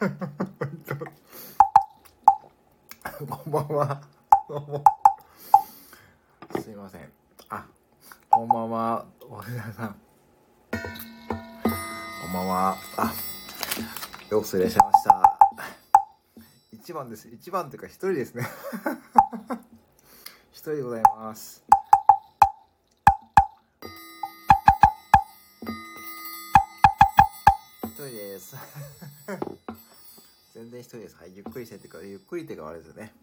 [0.00, 0.06] こ
[3.46, 4.00] んばんは。
[4.48, 4.82] どうも。
[6.58, 7.12] すいません。
[7.50, 7.66] あ、
[8.30, 9.04] こんばんは。
[9.28, 9.96] おじさん。
[10.70, 10.78] こ
[12.30, 12.78] んばんは。
[12.96, 13.12] あ、
[14.30, 15.38] よくそいらっしゃいました。
[16.72, 17.28] 一番です。
[17.28, 18.48] 一番というか一人ですね。
[20.50, 21.62] 一人でございます。
[27.84, 28.56] 一人です。
[30.60, 31.16] 全然一人です。
[31.16, 33.14] はい、ゆっくりしてってか、ゆっくりっていうかあれですよね。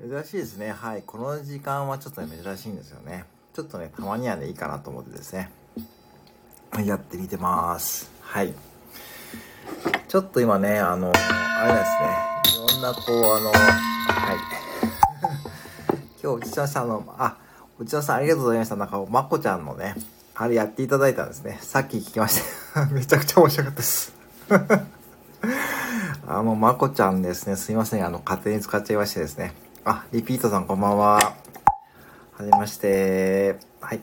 [0.00, 0.72] 珍しいですね。
[0.72, 3.26] はい、この時間はちょっとね、珍しいんですよね。
[3.52, 5.50] ちょっとね、たまにはね、いいかなと思ってですね。
[6.86, 8.10] やってみてます。
[8.22, 8.54] はい。
[10.08, 14.38] ちょっと今ね、あの、あれですね、いろんなこう、あの、はい。
[16.22, 17.36] 今日、おじちゃんさんの、あ、
[17.78, 18.76] おじちゃんさんありがとうございました。
[18.76, 19.94] なんか、まこちゃんのね、
[20.34, 21.58] あれやっていただいたんですね。
[21.60, 22.40] さっき聞きまし
[22.72, 22.86] た。
[22.88, 24.14] めちゃくちゃ面白かったです。
[26.42, 27.54] あの、まこちゃんですね。
[27.54, 28.04] すいません。
[28.04, 29.54] あの、勝手に使っちゃいましてですね。
[29.84, 31.14] あ、リピートさんこんばんは。
[31.18, 31.34] は
[32.40, 33.60] じめまして。
[33.80, 34.00] はい。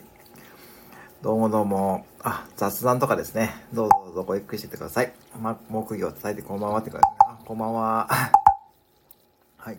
[1.20, 2.06] どうもどうも。
[2.22, 3.50] あ、雑談とかですね。
[3.74, 5.12] どうぞどうぞごゆっくりしてってください。
[5.38, 8.08] ま、木魚を叩いてこんばんはって感じ、あ、こんばんは。
[9.58, 9.78] はい。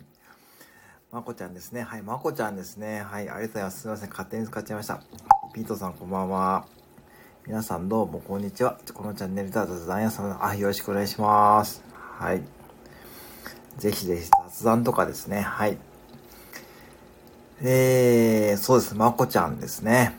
[1.10, 1.82] まこちゃんですね。
[1.82, 3.02] はい、まこちゃんですね。
[3.02, 3.80] はい、ありがとうございます。
[3.80, 4.10] すいません。
[4.10, 5.00] 勝手に使っちゃいました。
[5.52, 6.64] ピートさんこんばんは。
[7.44, 8.78] 皆さんどうもこんにちは。
[8.94, 11.91] このチャンネルでは雑談屋さん、あ、よろしくお願いします。
[12.22, 12.42] はい。
[13.78, 15.40] ぜひぜひ雑談とかですね。
[15.40, 15.76] はい。
[17.60, 18.94] えー、そうです。
[18.94, 20.16] まこちゃんですね。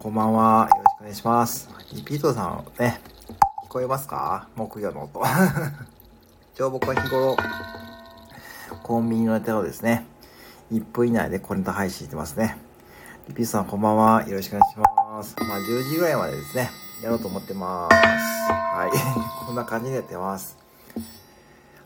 [0.00, 0.68] こんばんは。
[0.68, 1.70] よろしくお願いします。
[1.94, 3.00] リピートさんね、
[3.66, 4.48] 聞こえますか？
[4.56, 5.22] 木魚の音。
[6.54, 7.36] 一応僕は日頃、
[8.82, 10.04] コンビニのネタをですね、
[10.72, 12.56] 1分以内でコネタ配信してますね。
[13.28, 14.28] リピートさんこんばんは。
[14.28, 15.36] よろしくお願いします。
[15.38, 16.68] まあ10時ぐらいまでですね、
[17.00, 17.94] やろうと思ってます。
[17.94, 18.90] はい。
[19.46, 20.61] こんな感じでやってます。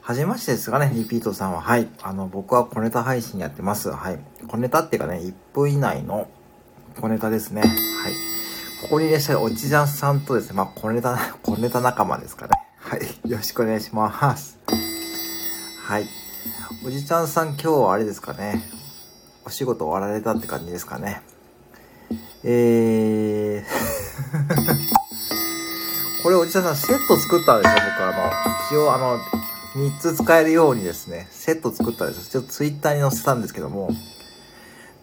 [0.07, 1.61] はじめましてですかね、リピートさんは。
[1.61, 1.89] はい。
[2.01, 3.91] あの、僕は小ネタ配信やってます。
[3.91, 4.21] はい。
[4.47, 6.29] 小ネタっていうかね、1分以内の
[7.01, 7.63] 小ネタですね。
[7.63, 7.73] はい。
[8.83, 12.53] ここにいらっしゃるおじちゃんさんとですね、まあ、小ネタ、 小ネタ仲間ですかね。
[12.79, 13.01] はい。
[13.29, 14.61] よろしくお願いします。
[15.83, 16.07] はい。
[16.87, 18.63] おじちゃんさん今日はあれですかね。
[19.45, 21.21] お仕事終わられたって感じですかね。
[22.45, 23.67] えー、
[26.23, 28.31] これおじちゃんさんセット作ったんですよ、僕あの、
[28.69, 29.19] 一応あの、
[29.77, 32.31] 3つ使えるようにですね、セット作ったんです。
[32.31, 33.91] ちょっとツイッターに載せたんですけども。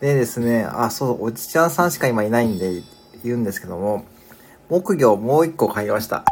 [0.01, 2.81] でですね、あ、そう、おじちゃんさんしか今いないんで
[3.23, 4.05] 言うんですけども、
[4.69, 6.25] 木魚をもう一個買いました。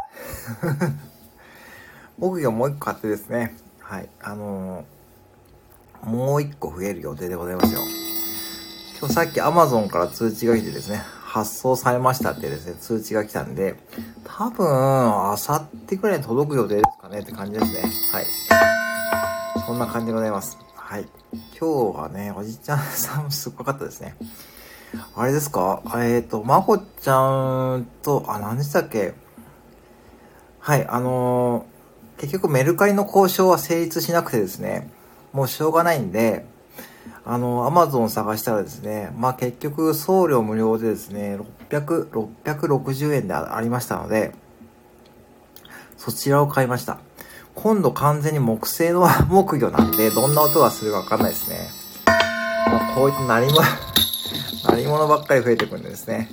[2.18, 5.02] 木魚もう一個買ってですね、はい、あのー
[6.04, 7.80] もう一個増える予定でございますよ。
[8.98, 13.76] 今日さっき Amazon から通知が来てですね、発送されましたってですね、通知が来たんで、
[14.24, 14.66] 多分、
[15.32, 17.90] あさってくらいに届く予定ですかねって感じですね。
[18.12, 18.26] はい。
[19.66, 20.58] そんな感じでございます。
[20.74, 21.06] はい。
[21.58, 24.14] 今日はね、おじちゃんさんもすごかったですね。
[25.16, 25.80] あれですか？
[25.86, 29.14] えっ、ー、と、まこちゃんと、あ、何でしたっけ？
[30.58, 31.72] はい、あのー
[32.18, 34.88] 結局メルカリの交渉は成立しなくてですね、
[35.32, 36.44] もうしょうがないんで、
[37.24, 41.38] あの、アマゾン探したらですね、まあ結局送料無料でですね、
[41.70, 42.10] 600、
[42.44, 44.34] 660円でありましたので、
[45.96, 46.98] そちらを買いました。
[47.54, 51.68] 今度完全に木製の 木魚なんで、どんな音がするかわかんないですね。
[52.66, 53.60] まあ、こういった何も、
[54.68, 56.30] 何物ばっかり増えてくるんですね。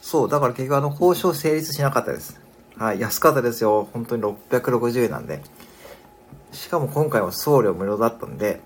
[0.00, 2.40] そう、だから結局あの交渉成立しなかったです。
[2.78, 3.88] はい、安かったですよ。
[3.92, 5.42] 本当に660円なんで。
[6.52, 8.60] しかも今回は送料無料だったんで、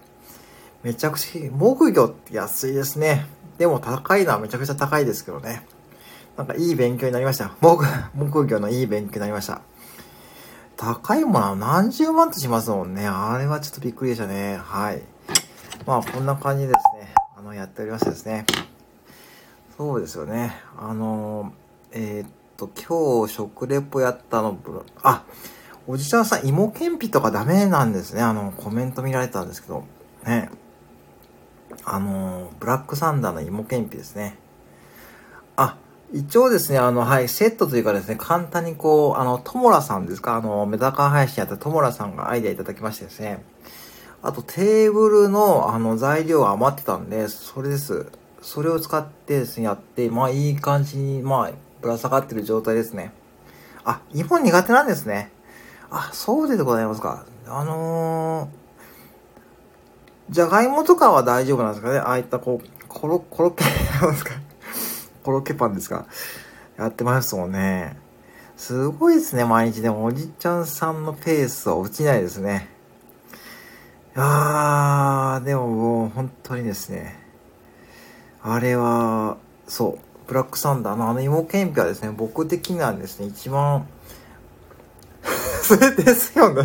[0.86, 3.26] めちゃくちゃ、木魚って安いですね。
[3.58, 5.66] でも高いのはめちゃくちゃ高いですけどね。
[6.36, 7.48] なんかいい勉強になりました。
[7.60, 7.84] 木、
[8.14, 9.62] 木魚のいい勉強になりました。
[10.76, 13.04] 高いものは何十万としますもんね。
[13.04, 14.60] あれはちょっとびっくりでしたね。
[14.62, 15.02] はい。
[15.88, 17.12] まあこんな感じですね。
[17.36, 18.46] あの、やっておりましてですね。
[19.76, 20.54] そうですよね。
[20.78, 21.52] あの、
[21.90, 24.56] えー、っと、今日食レポやったの、
[25.02, 25.24] あ、
[25.88, 28.22] おじちゃんさん、芋けんぴとかダメなんですね。
[28.22, 29.82] あの、コメント見られたんですけど。
[30.24, 30.48] ね。
[31.84, 34.38] あの、ブラックサンダーの芋けんぴですね。
[35.56, 35.76] あ、
[36.12, 40.36] 一応ですね、あの、はい、セットというかですね、簡単にこう、あの、トモラさんですか？
[40.36, 43.44] あの、メダカ配信やったトモラさんがアイデアいただきましてですね。
[44.22, 48.06] あと、テーブルの、あの、材料が余ってたんで、それです。
[48.42, 51.50] それを使ってですね、やって、まあ、いい感じに、まあ、
[51.82, 53.12] ぶら下がってる状態ですね。
[53.84, 55.30] あ、芋苦手なんですね。
[55.90, 57.24] あ、そうでございますか。
[57.46, 58.65] あのー、
[60.30, 61.98] じゃがいもとかは大丈夫なんですかね？
[61.98, 63.64] ああいったこう、コロ、コロッケ、
[64.00, 64.32] なんですか？
[65.22, 66.06] コロッケパンですか？
[66.76, 67.96] やってますもんね。
[68.56, 70.04] すごいですね、毎日でも。
[70.04, 72.68] おじちゃんさんのペースは落ちないですね。
[74.14, 77.18] あー、でももう本当にですね、
[78.42, 79.36] あれは、
[79.68, 83.86] そう、ブラックサンダーのあの芋けんぴはですね、僕的にはですね、一番、
[85.62, 86.62] そ れですよね。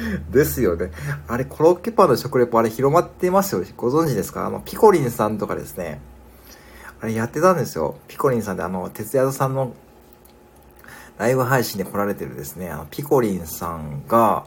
[0.30, 0.90] ですよね。
[1.28, 3.64] あれ、コロッケパンの食レポ、あれ広まってますよ。
[3.76, 4.46] ご存知ですか？
[4.46, 6.00] あの、ピコリンさんとかですね。
[7.00, 7.96] あれやってたんですよ。
[8.08, 9.72] ピコリンさんで、あの、哲也さんの
[11.18, 14.44] ライブ配信で来られてるですね、あの、ピコリンさんが、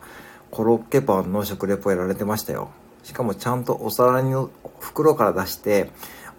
[0.51, 2.69] コロッケパンの食レポやられてましたよ。
[3.03, 4.49] しかもちゃんとお皿にの、
[4.79, 5.91] 袋から出して、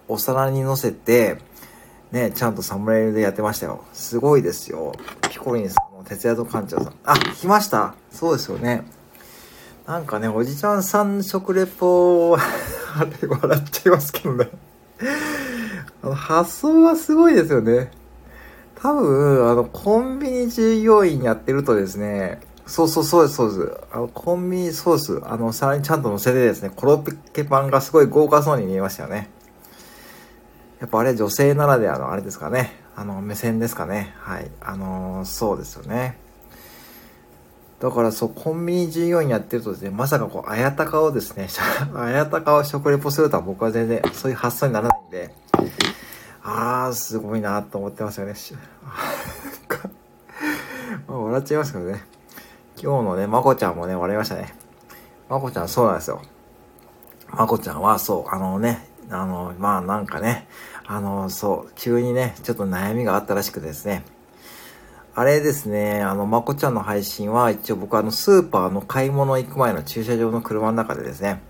[0.07, 1.39] お皿に乗せて、
[2.13, 3.83] ね、ちゃんとサムネイルでやってましたよ。
[3.93, 4.93] すごいですよ。
[5.31, 6.95] ピコリンさんの哲也と館長さん。
[7.05, 8.85] あ、来ましたそうですよね。
[9.87, 14.49] なんかね、おじちゃんさん食レポ、 あれ笑っちゃいますけどね。
[16.03, 17.91] あの、発想はすごいですよね。
[18.77, 23.81] 多分、あの、コンビニ従業員やってるとですね、そうそうそうです、そうです。
[23.93, 29.29] あの、コンビニソース、あの、皿にちゃんと乗せてですね、コロッケパンがすごい豪華そうに見えましたよね。
[30.81, 32.81] やっぱあれ女性ならではのあれですかね。
[32.97, 34.15] あの、目線ですかね。
[34.19, 34.51] はい。
[34.63, 36.24] あのー、そうですよね。
[37.85, 41.49] だからそう、コンビニ従業員やってるとですね、まさかこう、あやたかをですね、
[41.95, 45.35] あやたかを食レポするとは僕は全然そういう発想にならないんで、
[46.43, 48.33] あー、すごいなと思ってますよね。
[51.07, 52.03] 笑っちゃいますけどね。
[52.83, 54.55] 今日のね、まこちゃんもね、笑いましたね。
[55.29, 56.23] まこちゃんそうなんですよ。
[57.33, 60.49] まこちゃんはそう、あのね、あの、まあなんかね、
[60.87, 64.05] あの、そう、急にね、ちょっと悩みがあったらしくてですね、
[65.17, 71.41] あれですね、あの、まこちゃんの配信は一応僕あのスーパーの買い物行く前の駐車場の車の中でですね、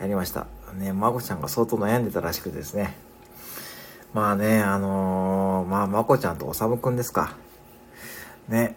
[0.00, 0.46] やりました。
[0.72, 2.96] ね、まこちゃんが相当悩んでたらしくてですね。
[4.14, 7.36] まあね、あのー、まあまこちゃんとおさむくんですか。
[8.48, 8.76] ね。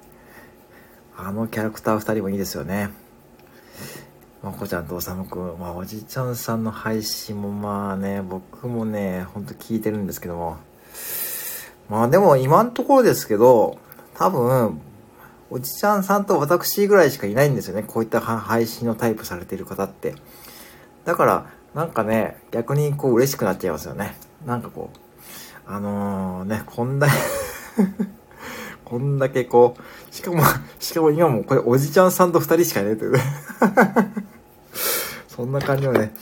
[1.16, 2.90] あのキャラクター二人もいいですよね。
[4.44, 10.58] まこちゃんとおさむくん、まあおじいちゃんさんの配信もまあね、僕もね、ほんと聞いてるんですけども。
[11.90, 13.78] まあでも今のところですけど、
[14.18, 14.82] 多分、
[15.50, 17.84] おじちゃんさんと私ぐらいしかいないんですよね。
[17.84, 20.16] こういった配信のタイプされている方って。
[21.04, 24.16] だから、なんかね、逆にこう嬉しくなっちゃいますよね。
[24.46, 24.98] なんかこう、
[25.68, 27.14] あのー、ね、こんだけ
[28.86, 30.42] こんだけこう、しかも、
[30.80, 33.20] しかも今もこれおじちゃんさんと二人しかいないというね
[35.28, 36.14] そんな感じのね、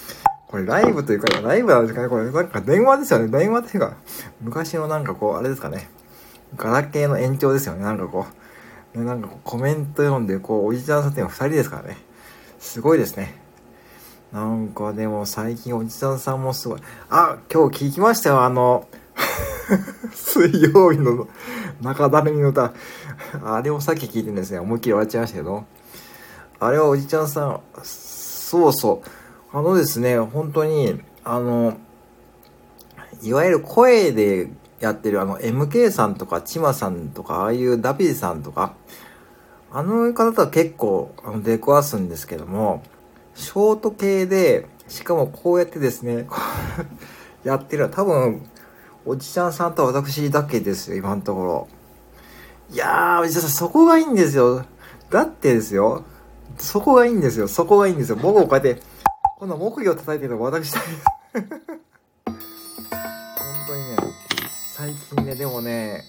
[0.48, 3.28] これライブというか、ライブなんですかねこれなんか電話ですよね。
[3.28, 3.94] 電話っていうか、
[4.42, 5.90] 昔のなんかこう、あれですかね。
[6.56, 7.84] ガラケーの延長ですよね。
[7.84, 8.26] なんかこ
[8.96, 11.98] う、ね、なんかこうコメント読んで、こう、おじちゃんさんっていうのは二人ですからね。
[12.60, 13.36] すごいですね。
[14.32, 16.82] なんかでも最近おじさんさんもすごい。
[17.10, 18.42] あ、今日聞きましたよ。
[18.44, 18.88] あの、
[20.14, 21.28] 水曜日の
[21.82, 22.74] 中だるみの歌。
[23.44, 24.60] あれをさっき聞いてるんですね。
[24.60, 25.66] 思いっきり笑っちゃいましたけど。
[26.60, 29.58] あれはおじちゃんさん、そうそう。
[29.58, 31.78] あのですね、本当に、あの、
[33.22, 34.50] いわゆる声で
[34.84, 38.74] やってるあの MK さんとかチマさんとかああいうダビーさんとか
[39.72, 42.84] あの方とは結構あの出くわすんですけども
[43.34, 46.28] ショート系でしかもこうやってですね
[47.46, 48.46] やってるのは多分
[49.06, 51.68] おじちゃんさんと私だけですよ今のところ。
[52.72, 54.66] いやーおじちゃんさんそこがいいんですよ。
[55.10, 56.04] だってですよ
[56.58, 58.18] そこがいいんですよそこがいいんですよ。
[58.18, 58.82] 僕をこうやって
[59.40, 60.82] この木魚を叩いてるの私だ
[61.34, 61.84] けです。
[65.36, 66.04] でもね、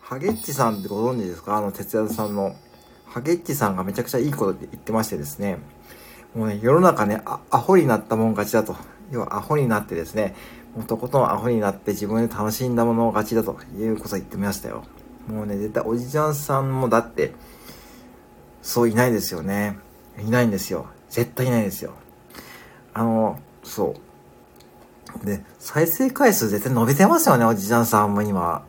[0.00, 1.56] ハゲッチさんってご存知ですか？
[1.56, 2.54] あの、哲也さんの。
[3.06, 5.58] ハゲッチさんがめちゃくちゃいいこと言ってましてですね。
[6.34, 8.76] もうね、世の中ね、アホになったもん勝ちだと。
[9.10, 10.36] 要はアホになってですね、
[10.76, 14.84] もとことんアホになって自分で楽しんだもの勝ちだということを言ってましたよ。
[15.26, 17.32] もうね、絶対おじちゃんさんもだって、
[18.60, 19.78] そういないですよね。
[20.18, 20.86] いないんですよ。
[21.08, 21.94] 絶対いないですよ。
[22.92, 24.07] あの、そう。
[25.24, 28.64] で、再生回数絶対伸びてますよね、おじちゃんさんも今。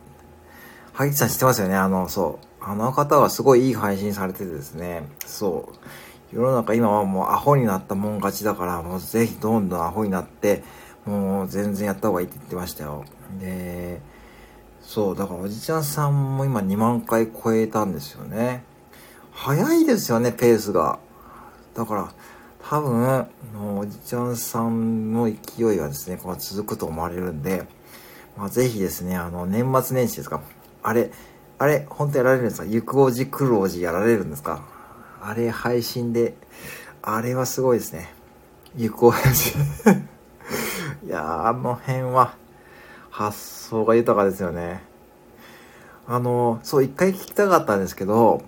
[0.92, 2.46] はぎさん知ってますよね、あの、そう。
[2.62, 5.70] あの方はすごいいい配信されててですね、そ
[6.32, 6.36] う。
[6.36, 10.62] 世の中今はもうアホになったもん勝ちだから、もうぜひどんどんアホになって、
[11.06, 13.04] もう全然やった方がいいって言ってましたよ。
[13.40, 14.00] で、
[14.82, 18.64] そう、だからおじちゃんさんも今2万回超えたんですよね。
[19.32, 20.98] 早いですよね、ペースが。
[21.74, 22.12] だから、
[22.70, 23.26] 多分、
[23.80, 27.64] おじちゃんさんの勢いがですね、こう続くと思われるんで、
[28.36, 30.40] まあ、ぜひですね、あの、年末年始ですか？
[30.84, 31.10] あれ、
[31.58, 32.64] あれ、本当やられるんですか？
[32.64, 34.62] 行くおじ来るおじやられるんですか？
[35.20, 36.36] あれ配信で、
[37.02, 38.08] あれはすごいですね。
[38.76, 39.18] 行くおじ。
[41.04, 42.36] いやー、あの辺は、
[43.10, 44.80] 発想が豊かですよね。
[46.06, 48.42] あの、そう、一回聞きたかったんですけど、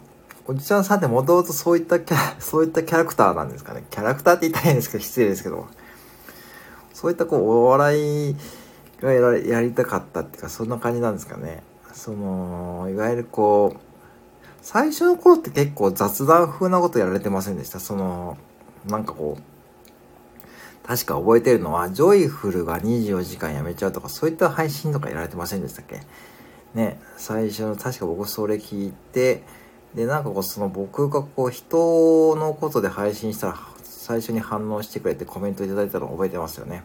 [0.46, 3.84] おじちゃんさんってもともとそういったキャラ、 そういったキャラクターなんですかね。
[3.90, 5.68] キャラクターって言ったいんですけど、失礼ですけど。
[6.92, 8.36] そういったこう、お笑い
[9.00, 11.62] がややりたかったっていうか、そんな感じなんですかね。
[11.92, 13.80] その、いわゆるこう、
[14.62, 17.80] 最初の頃って結構雑談風なことやられてませんでした？
[17.80, 18.36] その、
[18.86, 26.00] なんかこう、確か覚えてるのは、ジョイフルが24時間やめちゃうとか、そういった配信とかやられてませんでしたっけ？
[26.74, 29.42] ね、最初の、確か僕それ聞いて、
[29.94, 36.82] で、なんかこう、その僕がこう、人のことで配信したら、最初に反応してくれてコメントいただいたのを覚えてますよね。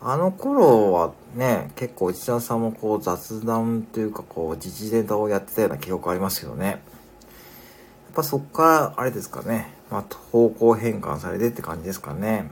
[0.00, 6.66] あの頃はね、結構、内田さんもこう、雑談というか、こう、時事ネタをやってたような記憶ありますけどね。
[6.66, 6.78] やっ
[8.14, 12.50] ぱそっから、あれですかね、まあ、方向変換されてって感じですかね。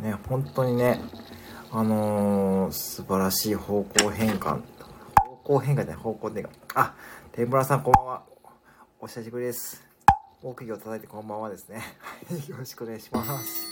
[0.00, 0.04] うん。
[0.04, 1.00] ね、本当にね、
[1.70, 4.62] あのー、素晴らしい方向変換。
[5.16, 6.48] 方向変換じゃない、方向転換。
[6.74, 6.94] あ、
[7.36, 8.22] 天ぷらさんこんばんは。
[9.00, 9.82] お久しぶりです。
[10.40, 11.82] 木魚叩いてこんばんはですね。
[12.48, 13.66] よろしくお願いします。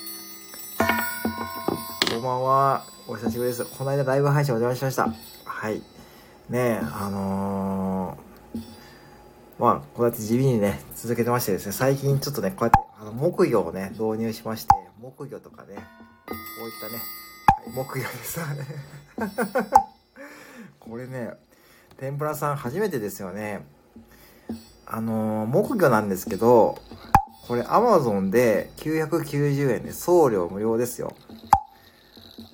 [2.11, 2.85] こんばんは。
[3.07, 3.65] お久しぶりです。
[3.65, 5.15] この間ライブ配信お邪魔しました。
[5.49, 5.81] はい。
[6.51, 8.61] ねえ、あのー、
[9.61, 16.97] まあ、こうやって地味にね、続けてましてですね、最近ちょっとね、こうやって、あの、木魚をね、導入しまして、木魚とかね、こういったね、
[17.47, 18.41] はい、木魚です。
[20.81, 21.35] これね、
[22.03, 23.65] 天ぷらさん初めてですよね。
[24.87, 26.83] あのー、木魚なんですけど、
[27.47, 31.15] これ Amazon で990円で送料無料ですよ。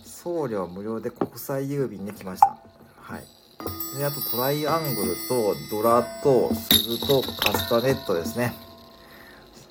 [0.05, 2.59] 送料無料で国際郵便で来ました。
[3.01, 3.99] はい。
[3.99, 8.53] で、あとトライアングルとドラと鈴とカスタネットですね。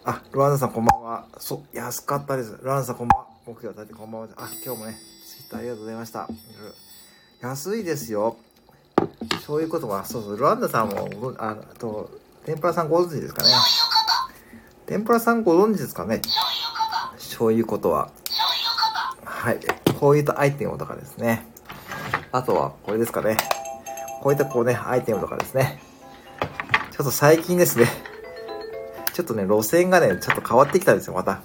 [0.04, 1.28] あ、ルワンダさんこんばんは。
[1.38, 2.58] そう、安かったです。
[2.64, 3.28] ルワンダさんこんばんは。
[3.46, 4.28] 木魚立ってこんばんは。
[4.38, 6.28] あ、今日もね、ツイッターありがとうございました。
[7.42, 8.38] 安いですよ。
[9.46, 12.10] そういうことは、そうそう、ルワンダさんも、あと、
[12.46, 13.50] 天ぷらさんご存知ですかね？
[14.86, 16.22] 天ぷらさんご存知ですかね？
[17.18, 18.10] そういうことは。
[19.26, 19.60] はい。
[20.00, 21.46] こういったアイテムとかですね。
[22.32, 23.38] あとは、これですかね。
[24.22, 25.82] こういったこうね、アイテムとかですね。
[26.92, 27.88] ちょっと最近ですね。
[29.14, 31.42] ちょっとね、路線がね、ちょっと変わってきたんですよ、また。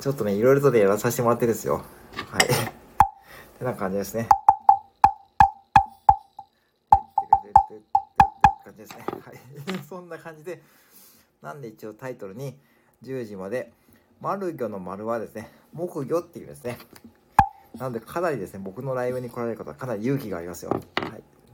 [0.00, 1.82] ちょっとね、いろいろとね、やらさせてもらってるんですよ。
[2.30, 2.44] はい。
[2.44, 2.48] っ
[3.58, 4.28] てな感じですね。
[10.10, 10.62] な感じで、
[11.42, 12.58] なんで一応タイトルに
[13.02, 13.72] 10時まで、
[14.20, 16.78] 丸魚の丸はですね、木魚っていうですね。
[17.78, 20.70] なのでかなりですね、僕のライブに来られる方はかなり勇気がありますよ。
[20.70, 20.82] はい。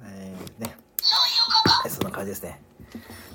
[0.02, 0.76] えー、ね。
[1.82, 2.60] はい、そんな感じですね。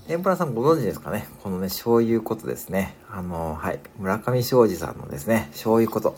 [0.08, 1.28] 天ぷらさんご存知ですかね？
[1.42, 2.98] このね、そういうことですね。
[3.10, 3.80] あのはい。
[3.98, 6.18] 村上庄司さんのですね、そういうこと。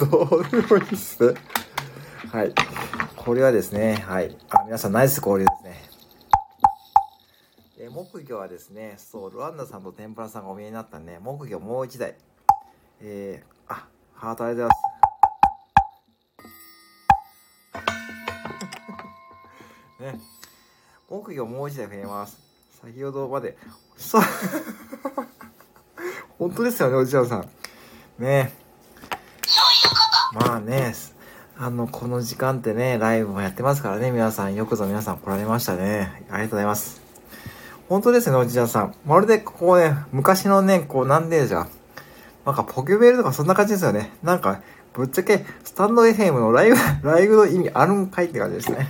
[0.00, 1.34] どうでもいいっす。
[2.32, 2.52] はい。
[3.24, 4.36] これはですね、はい。
[4.50, 5.82] あ、皆さんナイス交流ですね。
[7.80, 12.16] え木魚はですね、そう、ルワンダさんと天ぷらさんがお見えになったんで、木魚もう一台。
[13.00, 14.76] えー、あ、ハートありがとう
[20.00, 20.18] ございます。
[20.18, 20.20] ね。
[21.08, 22.38] 木魚もう一台増えます。
[22.82, 23.56] 先ほどまで、
[23.96, 24.22] そう、
[26.38, 27.48] 本当ですよね、おじちゃんさん。
[28.18, 28.52] ね
[30.34, 30.92] まあね、
[31.56, 36.24] あの、この時間ってね、ライブもやってますからね、皆さん、よくぞ皆さん来られましたね。
[36.28, 37.00] ありがとうございます。
[37.88, 38.94] 本当ですね、おじちゃんさん。
[39.06, 41.68] まるで、ここね、昔のね、こう、なんでじゃ、
[42.44, 44.12] なんか、ポケベルとかそんな感じですよね。
[44.22, 44.62] なんか、
[44.94, 46.76] ぶっちゃけ、スタンド FM のライブ、
[47.08, 48.78] ライブの意味あるんかいって感じですね。
[48.78, 48.88] って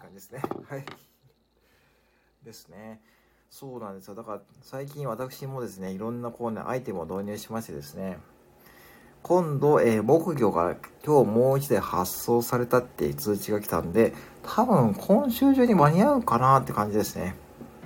[0.00, 0.42] 感じですね。
[0.68, 0.84] はい。
[2.44, 3.00] ですね。
[3.50, 4.16] そうなんですよ。
[4.16, 8.18] だから最近私もですね、いろんなこうね、アイテムを導入しましてですね、
[9.28, 17.34] 今度、えー、木魚が今日もう一台発送されたっていう通知が来たんで、多分今週中に間に合うかなって感じですね。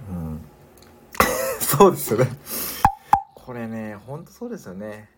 [0.08, 0.40] うん。
[1.58, 2.30] そうですよね。
[3.34, 5.10] これね、ほんとそうですよね。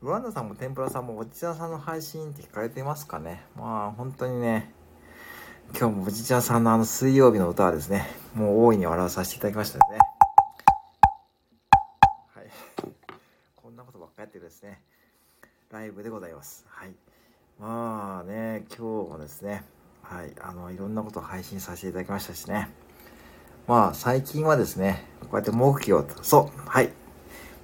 [0.00, 3.44] ルワンダさんも天ぷらさんもおじちゃんさんの配信って聞かれていますかね。
[3.54, 4.72] まあ本当にね、
[5.78, 9.98] 今日もおじちゃんさんのあの水曜日の歌はですね、もう大いに笑わさせていただきましたね。
[12.34, 12.50] はい。
[13.56, 14.80] こんなことばっかやってるですね。
[15.70, 16.66] ライブでございます。
[16.68, 16.90] はい。
[17.60, 19.62] まあね、今日もですね、
[20.02, 22.68] はい、あの、いろんなことを配信させていただきましたしね。
[23.68, 26.90] まあ、最近はですね、こうやって木魚、そう、はい。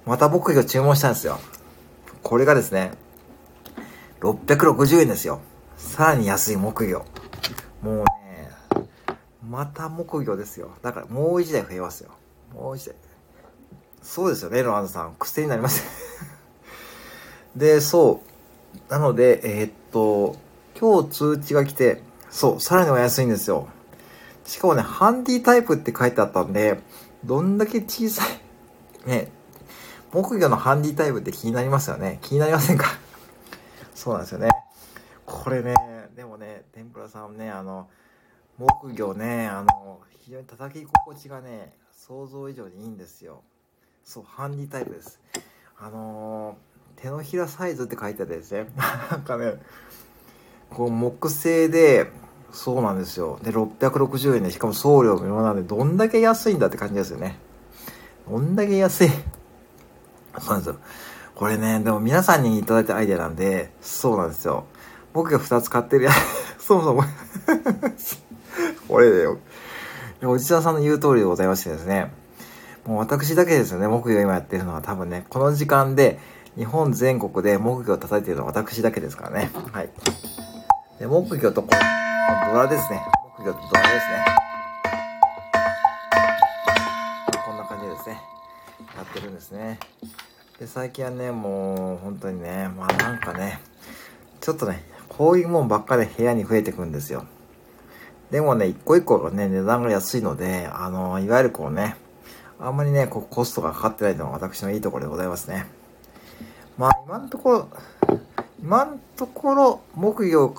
[0.05, 1.37] また木魚注文したんですよ。
[2.23, 2.91] これがですね、
[4.21, 5.41] 660円ですよ。
[5.75, 7.03] さらに安い木魚。
[7.81, 8.05] もうね、
[9.45, 10.71] また木魚ですよ。
[10.81, 12.11] だからもう一台増えますよ。
[12.53, 12.95] もう一台。
[14.01, 15.15] そうですよね、ロアンドさん。
[15.19, 16.36] 癖になりました。
[17.57, 18.21] で、そ
[18.89, 18.91] う。
[18.91, 20.35] なので、えー、っと、
[20.79, 23.67] 今日通知が来て、そう、さらにお安いんですよ。
[24.45, 26.79] しかもね、ハンディタイプって書いてあったんで、
[27.25, 28.29] どんだけ小さい、
[29.09, 29.31] ね、
[30.13, 32.19] 木魚のハンディタイプって気になりますよね。
[32.21, 32.85] 気になりませんか？
[33.95, 34.49] そうなんですよね。
[35.25, 35.73] これね、
[36.15, 37.89] でもね、天ぷらさんね、あの、
[38.57, 43.41] 木魚ね、あの、非常に叩き心地がね、想像以上にいいんですよ。
[44.03, 45.19] そう、ハンディタイプです。
[45.79, 48.67] あのー、手のひらサイズって書いてあってですね、
[49.11, 49.55] なんかね、
[50.69, 52.11] こう木製で、
[52.51, 53.39] そうなんですよ。
[53.43, 57.37] で、660円で、しかも送料無料なんで、どんだけ安いんだって感じですよね。
[58.29, 59.09] どんだけ安い。
[60.39, 60.77] そうなんですよ。
[61.35, 64.65] これね、でも皆さんにいただいたアイデアなんで、そうなんですよ。
[65.13, 66.15] 僕が2つ買ってるやつ、
[66.65, 67.03] そもそも
[68.87, 69.37] これだよ。
[70.23, 72.11] おじさんさんの言う通りでございましてですね。
[72.85, 76.19] もう私だけですよね、木魚今やってるのは多分ね、この時間で、
[76.57, 79.51] 日本全国で木魚を叩いているのは私だけですからね。
[79.71, 79.89] はい。
[80.97, 82.99] で、木魚とこう、ドラですね。
[83.37, 84.25] 木魚とドラですね。
[87.45, 88.19] こんな感じですね。
[88.95, 89.79] やってるんですね。
[90.59, 93.59] で、最近はね、もう、本当にね、まあなんかね、
[94.41, 97.25] ちょっとね、こういうもんばっかで部屋に増えてくんですよ。
[98.31, 101.97] でもね、一個一個がね、値段が安いので、あの、いわゆるこうね、
[102.59, 105.76] あんまりね、こうコストがかかってないのが私のいいところでございますね。
[106.77, 107.69] まあ、今のところ、
[108.61, 110.53] 今のところ、木魚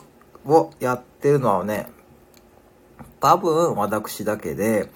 [0.47, 1.87] をやってるのはね、
[3.21, 4.91] 多分私だけで、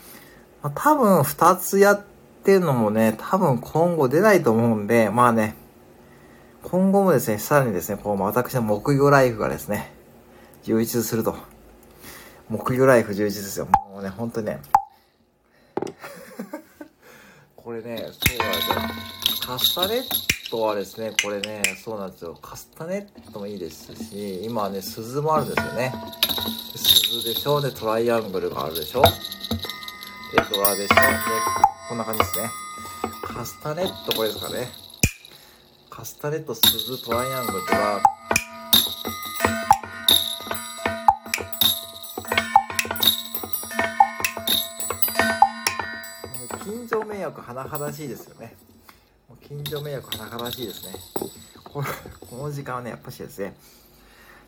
[0.63, 2.03] まあ、多分二つやっ
[2.45, 5.55] てるのもね、多分今後出ないと思うんで、まあね、
[6.65, 9.93] 今後もですね、さらにですね、こう私の木魚ライフがですね、
[10.65, 11.37] 充実すると。
[12.49, 13.67] 木魚ライフ充実ですよ。
[13.67, 14.61] もうね、ほんとね。
[17.57, 18.77] これね、そうなんですよ。
[19.47, 22.39] カスタネットはですね、これね、そうなんですよ。
[22.43, 25.95] カスタネットもいいですし、今はね、鈴もあるんですよね。
[26.77, 29.09] 鈴でしょで、トライアングルがあるでしょで、
[30.53, 31.03] ドラでしょで、
[31.89, 32.51] こんな感じですね。
[33.23, 34.69] カスタネットこれですかね。
[35.89, 38.03] カスタネット、鈴、トライアングルドラ、
[46.63, 48.55] 近所迷惑甚だしいですよね。
[49.53, 50.95] 近所迷惑はならしいですね。
[51.63, 51.85] こ
[52.31, 53.55] この時間はね、やっぱしですね、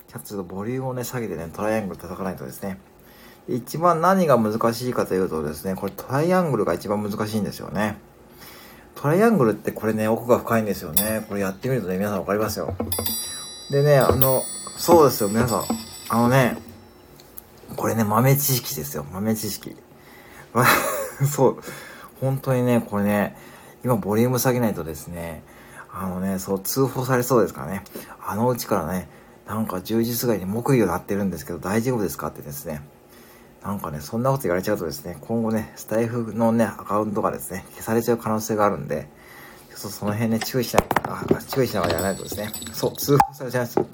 [0.08, 2.78] ちょっとボリュームをね、下げてね、トライアングル叩かないとですね。
[3.46, 7.98] 一番何が難しいかというとですね、これトライアングルが一番難しいんですよね。
[8.94, 11.26] トライアングルってこれね、奥が深いんですよね。
[11.28, 12.74] これやってみるとね、皆さんわかりますよ。
[13.70, 14.42] でね、あの、
[14.78, 15.64] そうですよ、皆さん。
[16.08, 16.56] あのね、
[17.76, 19.04] これね、豆知識ですよ。
[19.12, 19.76] 豆知識。
[21.30, 21.58] そう。
[22.22, 23.36] 本当にね、これね、
[23.84, 25.42] 今ボリューム下げないとですね、
[25.92, 27.84] あのね、そう、通報されそうですからね、
[28.24, 29.08] あのうちからね、
[29.46, 32.82] なんか充実外に木魚なってるんですけど大丈夫ですかってですね、
[33.62, 39.06] なんかね、そんなこと言われちゃうとですね、今後ね、スタイフのね、アカウントがですね、消されちゃう可能性があるんで、
[39.70, 43.86] ちょっとその辺ね、注意しなあ、注意しながらやらないとですね、そう、通報されちゃいますよ。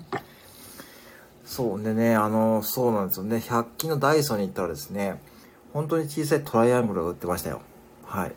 [1.45, 5.21] そう、でね、あの、そうなんですよね、100均のダイソーに行ったらですね、
[5.73, 7.61] 本当に小さいトライアングルが売ってましたよ。
[8.05, 8.33] はい。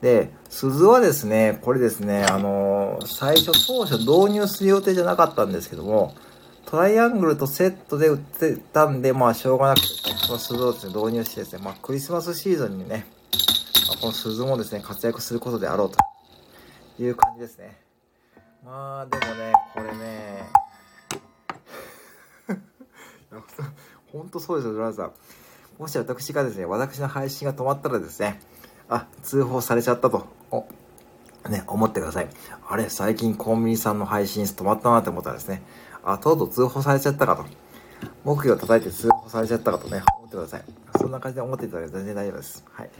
[0.00, 6.14] で、鈴はですね、これですね、あのー、最初当初導入する予定じゃなかったんですけども、
[6.66, 13.06] トライアングルとセットで売ってたんで、まあしょうがなくてですね、この鈴をですね、導入してですね、まあクリスマスシーズンにね、
[13.88, 17.80] まあ、この鈴もですね、活躍することであろうという感じですね。
[18.64, 20.44] まあでもね、これね、
[24.12, 25.12] ほんとそうですよ、ドラさん。
[25.78, 28.40] もし私がですね、私の配信が止まったらですね、
[28.88, 30.66] あ、通報されちゃったと、お、
[31.48, 32.28] ね、思ってください。
[32.68, 35.62] あれ、最近コンビニさんの配信止まったなって思ったらですね、
[36.04, 37.44] あ、とうとう通報されちゃったかと。
[38.24, 40.64] 木魚を叩いて通報されちゃったかとね、思ってください。
[40.98, 42.64] そんな感じで思っていただいて全然大丈夫です。
[42.70, 42.90] はい。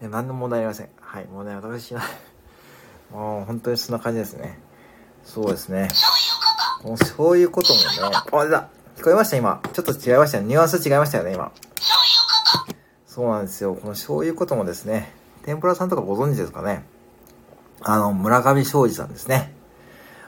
[0.00, 0.88] ね、何の問題ありません。
[1.00, 1.26] はい。
[1.26, 2.02] もうね、私は、
[3.10, 4.58] もう本当にそんな感じですね。
[5.24, 5.88] そうですね。
[6.84, 7.86] もうそういうこともね、
[8.32, 9.60] あ、れだ聞こえました今。
[9.72, 10.46] ちょっと違いましたね。
[10.46, 11.52] ニュアンス違いましたよね、今。
[13.18, 13.74] そうなんですよ。
[13.74, 16.84] このそういうこともですね、天ぷらさんとかご存知ですかね？
[17.80, 19.52] あの、村上昌司さんですね。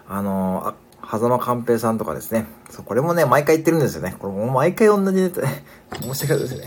[0.08, 2.46] あの、あ、狭間寛平さんとかですね。
[2.68, 4.16] そう、これもね、毎回言ってるんですよね。
[4.18, 5.42] これもう毎回同じネタ、
[6.02, 6.66] 申し訳ないですね。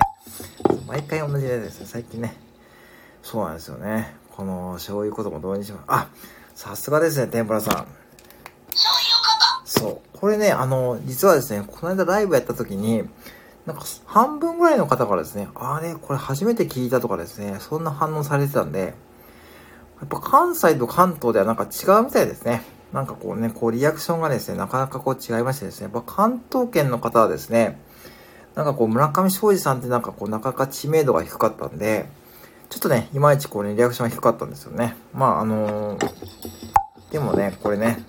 [0.88, 1.88] 毎回同じネタですね。
[1.90, 2.38] 最近ね。
[3.22, 4.16] そうなんですよね。
[4.32, 5.84] この、そういうことも同意にします。
[5.88, 6.08] あ、
[6.56, 7.88] さすがですね、天ぷらさん。
[9.66, 10.18] そう。
[10.18, 13.04] これね、あの、実はですね、この間ライブやった時に、
[13.66, 18.94] なんか半分ぐらいの方からですね、あれ、これ初めて聞いたとかですね、そんな反応されてたんで、
[20.00, 22.62] やっぱ関西と関東ではなんか違うみたいですね。
[22.92, 27.80] なんかこうね、こうリアクションがですね、なかなかこう違いましてですね、やっぱ関東圏の方はですね、
[28.56, 32.06] なんかこう村上昌司さんってなんかこうなかなか知名度が低かったんで、
[32.70, 34.96] ちょっとね、いまいちこうね、リアクションが低かったんですよね。
[35.14, 36.12] まああのー、
[37.12, 38.04] でもね、これね、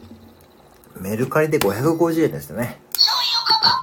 [1.00, 2.80] メルカリで550円ですよね。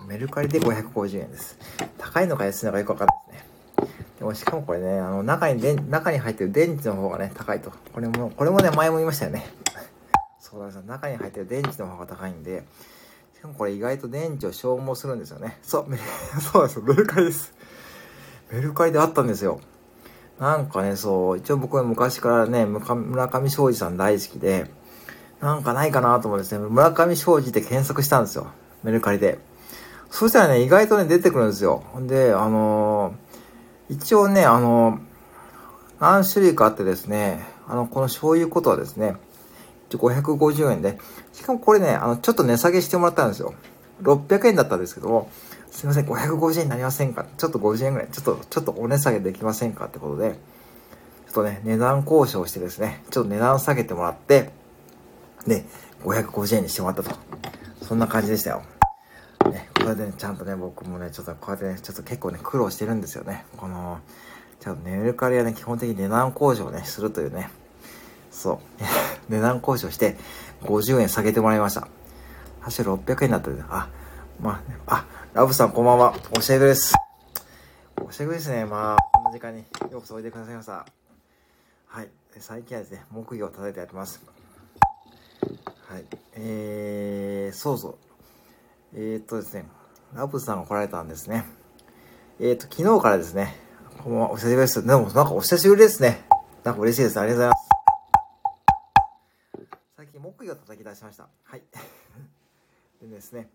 [0.08, 1.58] メルカリで550円です。
[1.98, 3.52] 高いのか安いのかよくわかんないですね。
[4.20, 7.72] でもしかもこれね、あの、中にで、中に入ってる電池の方がね、高いと。
[7.94, 9.48] これも、これもね、前も言いましたよね。
[10.40, 10.84] そうなんですよ。
[10.84, 12.64] 中に入ってる電池の方が高いんで、
[13.36, 15.58] しかもこれ意外と電池を消耗するんですよね。
[15.64, 15.86] そう、
[16.40, 16.84] そうなんですよ。
[16.84, 17.54] メルカリです。
[18.52, 19.60] メルカリであったんですよ。
[20.40, 24.70] なんかね、そう、一応僕は昔からね、村上昌司さん大好きで、
[25.40, 28.48] なんかないかなと思ってですね、村上昌司って検索したんですよ。
[28.84, 29.40] メルカリで。
[30.12, 31.84] そしたらね、意外とね、出てくるんですよ。
[32.02, 35.00] で、あのー、一応ね、あのー、
[36.00, 39.16] 何種類かあってですね、あの、この醤油ことはですね、
[39.90, 41.00] 550円で、
[41.34, 43.54] しかもこれね、あの、ちょっと値下げしてもらったんですよ。
[44.04, 45.30] 600円だったんですけども、
[45.72, 47.26] すいません、550円になりませんか？
[47.38, 54.52] ちょっと50円ぐらい、ちょっと、ちょっとお値下げできませんかってことで、ちょっとね、値段交渉してですね、ちょっと値段下げてもらって、
[55.48, 55.66] で、
[56.04, 57.16] 550円にしてもらったと。
[57.82, 58.64] そんな感じでしたよ。
[59.50, 63.46] ね、これでね、ちゃんとね、僕もね、ちょっとこうやってね、ちょっと結構ね、苦労してるんですよね。
[63.58, 64.00] この、
[64.60, 67.50] ちゃんとね、メルカリはね、基本的に値段交渉ね、するというね、
[68.30, 68.60] そう、
[69.30, 70.18] 値段交渉して、
[70.64, 71.88] 50円下げてもらいました。
[72.62, 73.90] 確か600円だったんで、あ、
[74.40, 76.94] まあ、ね、あ、ラブさんこんばんは、おしゃべです。
[78.02, 80.86] おしゃべですね、まあ、こんな時間にようこそおいでくださいました。
[81.88, 84.22] はい、最近はですね、木魚を叩いてやってます。
[85.88, 88.11] はい、えー、そうそう。
[88.94, 89.66] えー、っとですね、
[90.14, 91.46] ラブさんが来られたんですね。
[92.42, 93.56] えー、っと、昨日からですね、
[94.04, 94.86] こんばんは、お久しぶりです。
[94.86, 96.26] でも、なんかお久しぶりですね。
[96.66, 97.18] なんか嬉しいです。
[97.18, 97.56] ありがとうござ
[99.62, 99.68] います。
[99.96, 101.30] 最近、木魚叩き出しました。
[101.44, 101.64] はい。
[103.02, 103.50] でですね、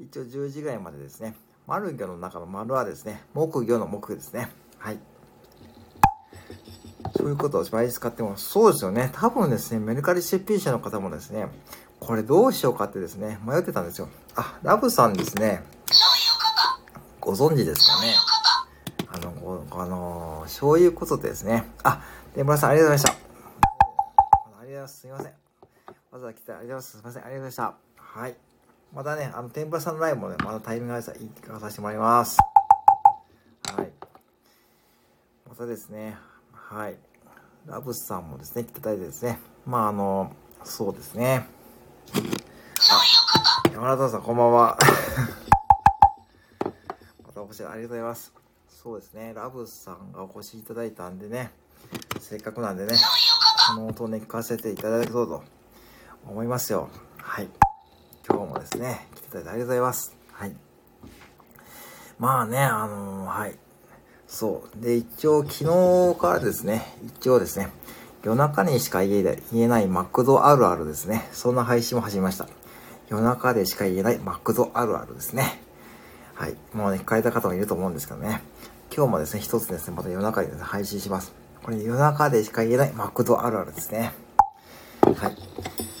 [0.00, 1.36] 一応10時ぐらいまでですね、
[1.68, 4.50] 丸魚の中の丸はですね、木魚の木ですね。
[4.78, 4.98] はい。
[7.16, 9.10] そういうことを毎日使っても、そうですよね。
[9.12, 11.48] 多分ですね、メルカリ出品者の方もですね、
[12.00, 14.08] これどうしようかってですね、迷ってたんですよ。
[14.34, 15.62] あ、ラブさんですね。
[17.20, 18.14] ご存知ですかね。
[19.12, 21.70] あの、ごあのー、そういうことですね。
[21.84, 22.02] あ、
[22.34, 23.30] 天ぷらさんありがとうございました。
[24.32, 25.00] ありがとうございます。
[25.00, 25.26] すいません。
[25.26, 26.90] わざわざ来てありがとうございます。
[26.90, 27.24] すいません。
[27.24, 28.20] ありがとうございました。
[28.20, 28.36] はい。
[28.92, 32.38] またね、あの、天ぷらさんのライブもね、またタイミングがあったら行かさせてもらいます。
[33.76, 33.92] はい。
[35.48, 36.16] またですね、
[36.52, 36.96] はい。
[37.66, 40.32] ラブさんもですね、来ていただいてですね、まあ、あの、
[40.64, 41.46] そうですね。
[43.72, 44.78] 山田さん、こんばんは。
[47.26, 48.32] またお越しありがとうございます。
[48.68, 51.52] そうですね、ラブさんがお越しいただいたんでね、
[52.20, 52.94] せっかくなんでね、
[53.74, 55.42] この音をね、聞かせていただけうと
[56.26, 56.88] 思いますよ。
[57.18, 57.48] はい。
[58.28, 60.16] 今日もですね、来ていただいてありがとうございます。
[60.32, 60.56] はい。
[62.18, 63.58] まあね、あのー、はい。
[64.26, 64.80] そう。
[64.80, 67.70] で、一応昨日からですね、一応ですね、
[68.22, 71.26] 夜中にしか言えないマクドあるあるですね。
[71.32, 72.46] そんな配信も始めました。
[73.08, 75.62] 夜中でしか言えないマクドあるあるですね。
[76.34, 76.56] はい。
[76.74, 78.42] もうね、聞かれた方もいると思うんですけどね。
[78.94, 81.32] 今日もですね、一つですね、また夜中にですね、配信します。
[81.62, 84.12] これ夜中でしか言えないマクドあるあるですね。
[85.00, 85.14] はい。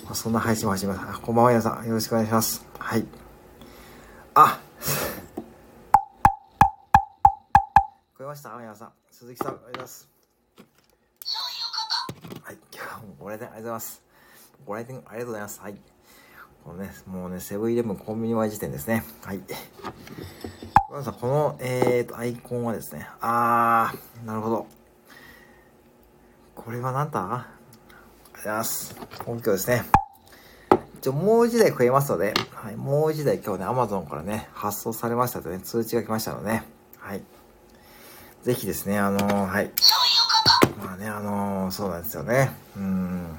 [0.04, 1.20] まあ、そんな配信も始めます。
[1.20, 1.86] こんばんは、皆さん。
[1.86, 2.66] よろしくお願いします。
[2.78, 3.06] はい。
[4.34, 4.60] あ
[8.14, 8.50] 聞こえました？
[8.58, 8.92] 皆さん。
[9.10, 10.09] 鈴木さん、ありがとうございます。
[12.50, 12.58] はい。
[12.74, 14.02] 今日もご来店ありがとうございます。
[14.66, 15.60] ご来店ありがとうございます。
[15.60, 15.76] はい。
[16.64, 19.04] このね、もうね、セブンイレブンコンビニ前時点ですね。
[19.22, 19.38] はい。
[20.88, 24.66] ごめんなさい、この、えーと、アイコンはですね、あー、なるほど。
[26.56, 27.20] これは何だ？
[27.20, 28.96] ありがとうございます。
[29.24, 29.84] 本拠ですね。
[30.98, 36.64] 一応もう一台食えますので、はい、もう一台今日ね、Amazon からね、発送されましたとね、通知が来ましたので、ね
[36.98, 37.22] はい。
[38.42, 39.70] ぜひですね、あのー、はい。
[41.00, 42.52] ね、あのー、そうなんですよね。
[42.76, 43.38] うん。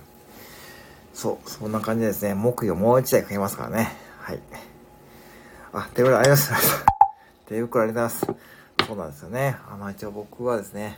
[1.13, 3.95] そう、そんな感じですね、木曜もう一台食えますからね。
[4.19, 4.39] はい。
[5.71, 6.85] あ、手袋ありがとうございます。
[7.45, 8.87] 手袋ありがとうございます。
[8.87, 9.57] そうなんですよね。
[9.71, 10.97] あの、一応僕はですね、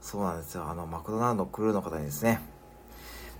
[0.00, 0.68] そうなんですよ。
[0.68, 2.40] あの、マクドナルドクルーの方にですね、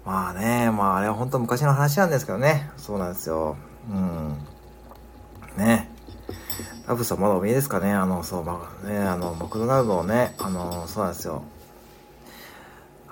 [0.04, 2.72] まあね、まああれは本当昔の話なんですけどね。
[2.76, 3.56] そうなんですよ。
[3.88, 4.36] うん。
[5.56, 5.88] ね。
[6.88, 7.92] ラブさんまだお見えですかね？
[7.92, 11.44] あの、そう、まあね、あの、マクドナルドをね、あの、そうなんですよ。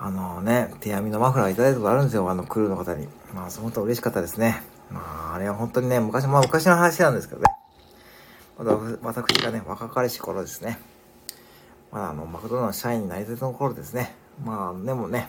[0.03, 2.31] あのね、手編みのマフラーいただいたことあるんですよ。
[2.31, 3.07] あの、クルーの方に。
[3.35, 4.63] まあ、本当嬉しかったですね。
[4.91, 7.47] まあ、あれは本当にね、昔、まあ昔の話なんですけどね。
[8.59, 10.79] まだ私がね、若かりし頃ですね。
[11.93, 14.15] まだあの、マクドナルドの社員になりたての頃ですね。
[14.43, 15.29] まあ、でもね、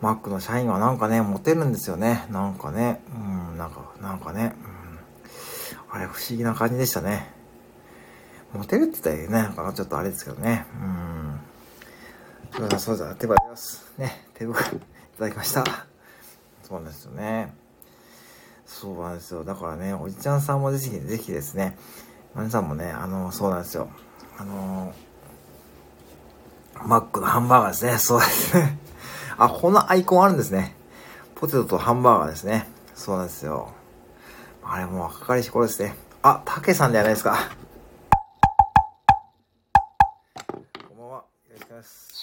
[0.00, 2.26] マックの社員はなんかね、モテるんですよね。
[2.30, 4.56] なんかね、うん、なんか、なんかね、
[5.92, 7.30] うん、あれ不思議な感じでしたね。
[8.52, 11.40] モテるって言ったらいいね、なんかちょっとあれですけどね、うん。
[12.56, 13.92] そうだ、そうだ、手羽です。
[13.98, 14.80] ね、手袋い
[15.18, 15.64] ただきました。
[16.62, 17.52] そうなんですよね。
[18.64, 19.44] そうなんですよ。
[19.44, 21.76] だからね、おじちゃんさんもぜひ、ぜひですね、
[22.34, 23.88] 皆さんもね、あの、そうなんですよ。
[24.38, 24.94] あの、
[26.86, 27.98] マックのハンバーガーですね。
[27.98, 28.78] そうですね。
[29.36, 30.76] あ、このアイコンあるんですね。
[31.34, 32.68] ポテトとハンバーガーですね。
[32.94, 33.72] そうなんですよ。
[34.62, 35.96] あれもう若かりし頃ですね。
[36.22, 37.36] あ、たけさんではないですか。
[40.88, 41.16] こんばんは。
[41.16, 42.13] よろしくお願いします。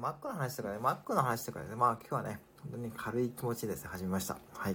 [0.00, 1.76] マックの話とかね、マックの話とかですね。
[1.76, 4.38] まあ今日はね、本当に軽い気持ちでですね、始めました。
[4.54, 4.72] はい。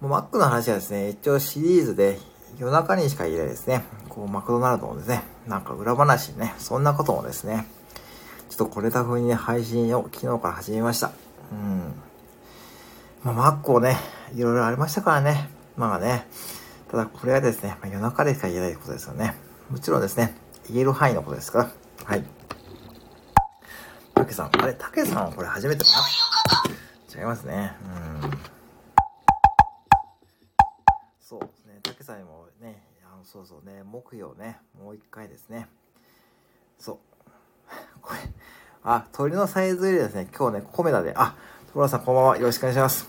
[0.00, 2.18] もうマックの話はですね、一応シリーズで
[2.58, 3.84] 夜中にしか言えないですね。
[4.10, 7.66] こう、マクドナルドのですね、なんか裏話ね、そんなこともですね、
[8.50, 11.10] ちょっとこれた風にね、配信を昨日から始めました。
[11.50, 11.94] うん。
[13.24, 13.96] まあ、マックをね、
[14.34, 15.48] いろいろありましたからね。
[15.78, 16.26] まあね。
[16.90, 19.34] ただこれはですね、まあ、夜中でしか言えないことですよね。
[19.70, 20.36] もちろんですね、
[20.68, 21.70] 言える範囲のことですから。
[22.04, 22.37] はい。
[24.18, 25.90] たけさん、あれ、たけさんはこれ初めてか
[27.14, 27.72] な違いますね。
[27.84, 28.30] うん。
[31.20, 35.68] そうですね、たけさんにもね、あのそうそうね、木曜ね、もう一回ですね。
[36.80, 36.98] そう。
[38.02, 38.18] これ、
[38.82, 40.28] あ、鳥のサイズ入れですね。
[40.36, 41.14] 今日ね、コメダで。
[41.16, 41.36] あ、
[41.72, 42.36] トラさんこんばんは。
[42.38, 43.08] よろしくお願いします。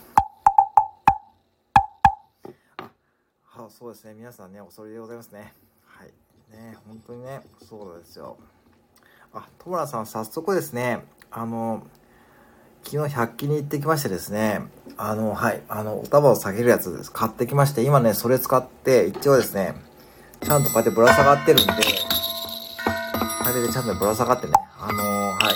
[3.56, 4.14] あ、そうですね。
[4.14, 5.56] 皆さんね、恐れでございますね。
[5.86, 6.14] はい。
[6.52, 8.38] ね、本当にね、そうですよ。
[9.34, 11.84] あ、トラさん、早速ですね、あの、
[12.84, 14.62] 昨日100均に行ってきましてですね、
[14.98, 17.12] あの、はい、あの、お束を下げるやつです。
[17.12, 19.76] 買ってきまして、今ね、それ使って、一応ですね、
[20.42, 21.74] ちゃんとこうやってぶら下がってるんで、
[23.42, 25.56] あれでちゃんとぶら下がってね、あのー、はい、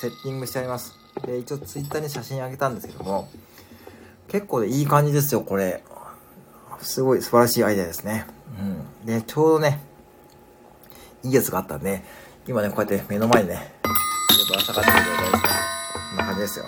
[0.00, 0.98] セッティングしてあります。
[1.24, 3.28] で、一応ツイッターに写真あげたんですけども、
[4.26, 5.84] 結構ね、いい感じですよ、これ。
[6.80, 8.26] すごい素晴らしいアイデアですね。
[8.58, 9.06] うん。
[9.06, 9.80] で、ちょうどね、
[11.22, 12.02] いいやつがあったんで、
[12.48, 13.74] 今ね、こうやって目の前にね、
[14.48, 15.50] ぶら下がってる状態ですね。
[16.08, 16.64] こんな感じですよ。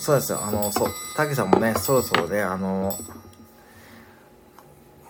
[0.00, 2.92] そうですよ、あの、そう、たけさんもね、そろそろね、あの、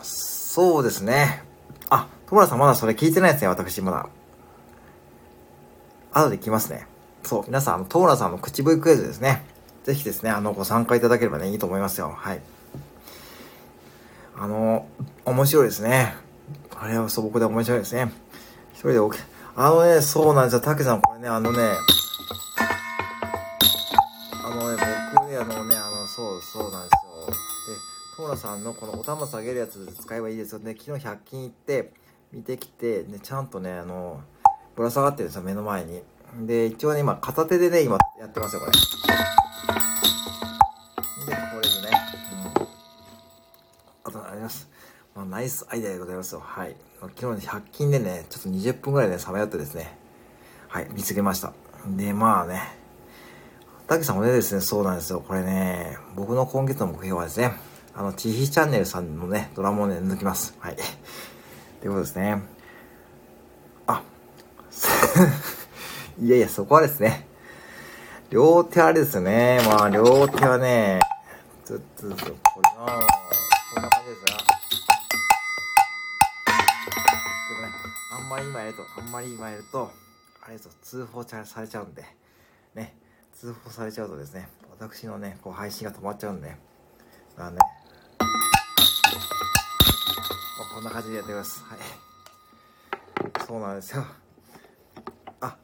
[0.02, 1.42] そうですね。
[1.88, 4.08] あ、トモラさんまだそれ聞いてないですね、私まだ。
[6.12, 6.86] 後で来ますね。
[7.22, 9.46] そう、皆さん、あの、トーラさんの口笛クイズですね。
[9.84, 12.14] ぜひですね、あの、ご参加いただければね、いいと思いますよ。
[12.14, 12.40] はい。
[14.36, 14.86] あの、
[15.24, 16.14] 面白いですね。
[16.78, 18.12] あれは素朴で面白いですね。
[18.74, 19.37] 一人で OK。
[19.60, 20.60] あのね、そうなんですよ。
[20.60, 21.58] たけさん、これね、あのね、
[24.44, 24.84] あのね、
[25.16, 27.26] 僕ね、あのね、あの、そう、そうなんですよ。
[27.26, 27.32] で、
[28.16, 30.76] トーラさんのこのお玉下げるやつ使えばいいですよね。
[30.78, 31.92] 昨日100均行って、
[32.32, 34.20] 見てきて、ね、ちゃんとね、あの、
[34.76, 36.04] ぶら下がってるんですよ、目の前に。
[36.46, 38.72] で、一応ね、今、片手でね、今、やってますよ、これ。
[38.72, 38.78] で、
[41.34, 41.90] これでね、
[42.46, 42.68] うん。
[44.04, 44.68] あと、あります。
[45.18, 46.40] まあ、ナイスアイデアでございますよ。
[46.44, 46.76] はい。
[47.16, 49.98] 昨日ね、100均でね、ちょっと20分ぐらいね、さまよってですね、
[50.68, 51.52] はい、見つけました。
[51.88, 52.62] で、まあね、
[53.88, 55.20] たけさんもねですね、そうなんですよ。
[55.26, 57.50] これね、僕の今月の目標はですね、
[57.96, 60.56] あの、ちひチャンネルさんのね、ドラムをね、抜きます。
[60.60, 60.76] はい。
[60.76, 62.40] ということですね。
[63.88, 64.02] あ
[66.22, 67.26] いやいや、そこはですね、
[68.30, 69.62] 両手あれですよね。
[69.66, 71.00] まあ、両手はね、
[71.64, 72.28] ずっと、これな
[73.74, 74.37] こんな感じですが。
[78.38, 79.90] まり今やると、あんまり今やると、
[80.42, 82.04] あれですよ、通報されちゃうんで、
[82.74, 82.96] ね、
[83.32, 84.48] 通報されちゃうとですね、
[84.78, 86.58] 私のね、こう配信が止まっちゃうんで、だか
[87.44, 87.58] らね、
[90.58, 91.64] ここんな感じでやってます。
[91.64, 91.78] はい。
[93.46, 94.04] そうなんですよ。
[95.40, 95.56] あ、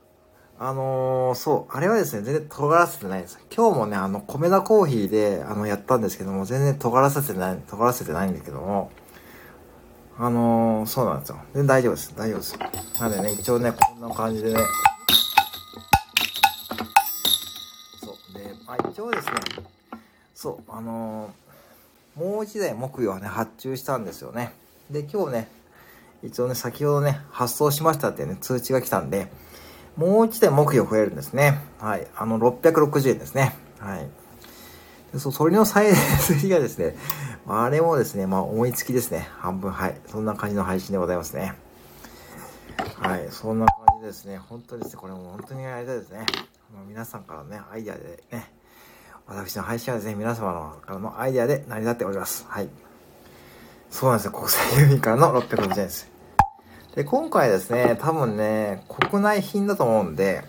[0.58, 3.38] あのー、そう、あれはですね、全然尖らせてないです。
[3.54, 8.90] 今日もね、あの、米田コーヒーで、あの、やったんですけども、全然尖らせてない、尖らせてないんだけども、
[10.16, 11.38] あのー、そうなんですよ。
[11.54, 12.14] 全然大丈夫です。
[12.16, 12.58] 大丈夫です。
[13.00, 14.60] なんでね、一応ね、こんな感じでね、
[18.00, 18.38] そう。
[18.38, 19.32] で、まあ一応ですね、
[20.32, 24.52] そう、あのー、もう一台木魚はね、発注したんですよね。
[24.88, 25.48] で、今日ね、
[26.22, 29.32] 一応ね、先ほどね、発送しましたってね、通知が来たんで、
[29.96, 31.58] もう一台木魚増えるんですね。
[31.80, 32.06] はい。
[32.16, 33.56] あの、660円ですね。
[33.80, 34.08] はい。
[35.12, 36.96] でそう、それの最大数がですね、
[37.46, 39.28] あれもですね、まあ思いつきですね。
[39.38, 40.00] 半分、はい。
[40.06, 41.54] そんな感じの配信でございますね。
[42.96, 43.28] はい。
[43.30, 44.38] そんな感じですね。
[44.38, 44.96] 本当ですね。
[44.96, 46.24] これも本当にやりたいですね。
[46.88, 48.50] 皆さんからのね、アイデアでね、
[49.26, 52.46] 私の配信はですね、皆様のからのアイデアで成り立っております。
[52.48, 52.68] はい。
[53.90, 54.32] そうなんですよ。
[54.32, 56.10] 国際郵便からの660円です。
[56.94, 60.44] で、今回ですね、多分ね、国内品だと思うんで、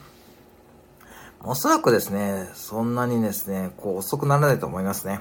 [1.44, 5.20] おそらくですね、そんなにですね、こう遅くならないと思いますね。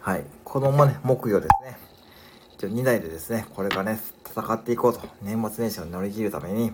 [0.00, 0.24] はい。
[0.54, 1.76] このままね、木魚ですね。
[2.56, 5.00] 一応2台でですね、これからね、戦っていこうと。
[5.20, 6.70] 年末年始を乗り切るために、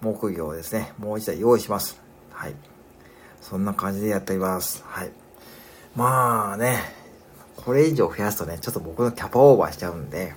[0.00, 2.00] 木魚をですね、もう1台用意します。
[2.32, 2.54] はい。
[3.42, 4.82] そんな感じでやっております。
[4.86, 5.12] はい。
[5.94, 6.78] まあね、
[7.56, 10.32] これ以上増やすとね、ちょっと僕のキャパオーバーしちゃうんで、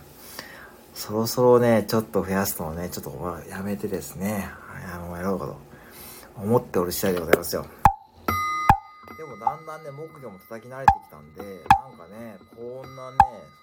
[0.94, 4.50] そろそろね、ちょっと増やすのをね、ちょっとやめてですね、
[4.94, 5.58] あの、やろうかと
[6.36, 7.66] 思っておる次第でございますよ。
[9.40, 13.18] だんだんね木魚も叩き慣れてきたんでなんかねこんなね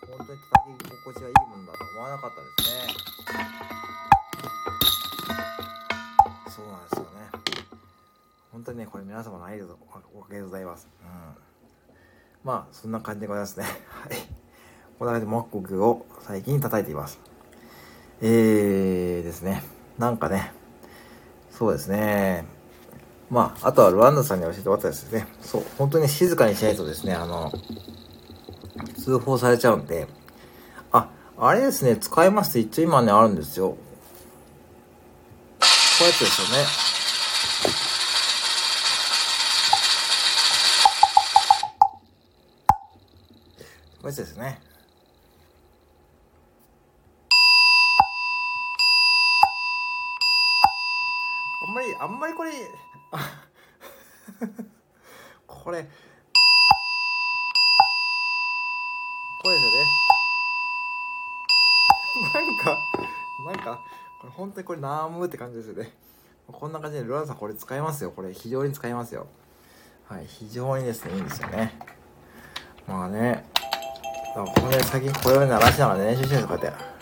[0.07, 3.05] 本当に叩き心地がいいもんだと思わなかったですね。
[6.49, 7.09] そうなんですよね。
[8.53, 10.87] 本当にねこれ皆様のアイデアおかげでございます。
[11.03, 11.09] うん。
[12.45, 13.65] まあそんな感じでございますね。
[13.91, 14.17] はい。
[14.99, 17.19] こんな感じで木魚を最近叩いています。
[18.21, 19.65] えーですね。
[19.99, 20.53] なんかね
[21.51, 22.54] そうですね。
[23.35, 25.27] まあ、あとはルワンダさんに教えてもらったですね。
[25.41, 27.51] そう、本当に静かにしないとですね、あの、
[28.97, 30.07] 通報されちゃうんで、
[30.93, 33.71] あ、あれですね、使えますって一応今ね、あるんですよ。
[33.71, 33.77] こ
[36.03, 36.65] うやってですよね。
[44.01, 44.61] こうやってですね。
[51.67, 52.53] あんまり、あんまりこれ、
[55.47, 55.87] これ、
[59.43, 59.79] これですよね。
[62.35, 62.77] なんか、
[63.47, 63.81] なんか、
[64.21, 65.93] これ本当にこれナームって感じですよね。
[66.47, 68.11] こんな感じでルアンさんこれ使えますよ。
[68.11, 69.27] これ非常に使えますよ。
[70.07, 71.79] はい、非常にですね、いいんですよね。
[72.87, 73.47] まあね、
[74.35, 76.94] だからこれ先、これを鳴らしながら練習してるんですこうやって。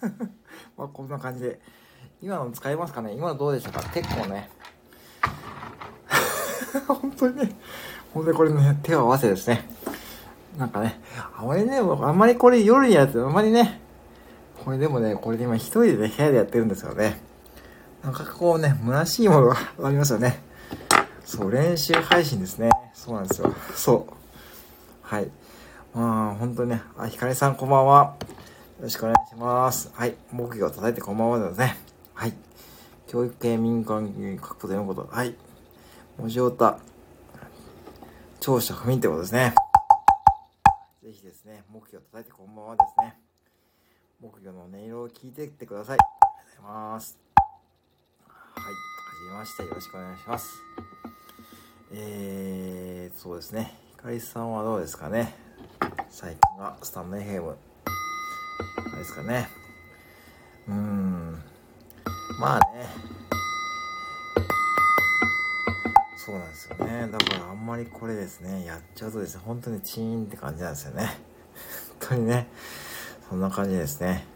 [0.76, 1.60] まあこんな感じで。
[2.20, 3.12] 今の使えますかね？
[3.12, 3.80] 今のどうでしょうか？
[3.90, 4.50] 結構ね。
[6.88, 7.56] 本当にね、
[8.12, 9.68] 本当にこれね、手を合わせですね。
[10.58, 11.00] なんかね、
[11.36, 13.80] あまりね、あんまりこれ夜にやって、あんまりね、
[14.64, 17.20] これでもね、これで今一人でね、部屋でやってるんですよね。
[18.02, 20.42] なんかこうね、虚しいものがありますよね。
[21.24, 22.70] そう、練習配信ですね。
[22.94, 23.54] そうなんですよ。
[23.74, 24.12] そう。
[25.02, 25.30] はい。
[25.94, 28.16] まあ、本当にね、あ、ひかりさんこんばんは。
[28.78, 29.90] よろしくお願いします。
[29.92, 30.14] はい。
[30.30, 31.76] 木魚を叩いてこんばんはですね。
[32.14, 32.32] はい。
[33.08, 35.08] 教育系民間に書くこと読むこと。
[35.12, 35.34] はい。
[36.16, 36.78] 文字歌。
[38.38, 39.52] 長所不眠ってことですね。
[41.02, 43.18] ぜひですね、木魚を叩いてこんばんはですね。
[44.20, 45.98] 木魚の音色を聞いていってください。
[45.98, 47.18] ありがとうございます。
[48.28, 48.64] はい。
[48.64, 48.70] は
[49.24, 49.62] じめまして。
[49.64, 50.62] よろしくお願いします。
[51.94, 53.74] えー、そうですね。
[53.88, 55.34] ひかりさんはどうですかね。
[56.10, 57.67] 最近はスタンド FM
[58.58, 59.48] あれですかね。
[60.68, 61.42] うん。
[62.38, 63.18] まあね。
[66.16, 67.08] そうなんですよね。
[67.10, 71.18] だからあんまりこれですね、やっちゃうとですね、本当にチーンって感じなんですよね。
[72.00, 72.48] 本当にね、
[73.30, 74.26] そんな感じですね。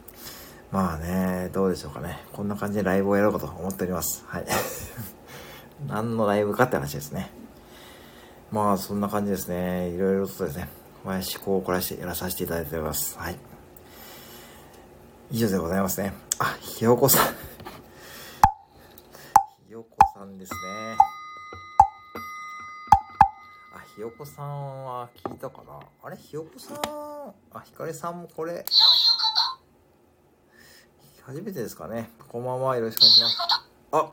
[0.70, 2.20] まあね、どうでしょうかね。
[2.32, 4.24] こんな感じでライブをやろうかと思っております。
[4.26, 4.46] はい。
[5.86, 7.30] 何のライブかって話ですね。
[8.50, 9.90] まあ、そんな感じですね。
[9.90, 10.68] いろいろとですね、
[11.04, 13.18] 思考を凝らしてやらさせていただいております。
[13.18, 13.51] はい。
[15.34, 16.12] 以上でございますね。
[16.38, 17.26] あ、ひよこさん。
[19.66, 20.58] ひよこさんですね。
[23.74, 25.80] あ、ひよこさんは聞いたかな？
[26.04, 26.18] あれ？
[26.18, 26.76] ひよこさん、
[27.58, 28.62] あ、ひかりさんもこれ、
[31.24, 32.10] 初めてですかね。
[32.28, 32.76] こんばんは。
[32.76, 33.36] よろしくお願いします。
[33.92, 34.10] あ、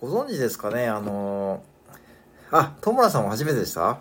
[0.00, 0.86] ご存知ですかね？
[0.86, 3.98] あのー、あ、戸村さんも初めてでした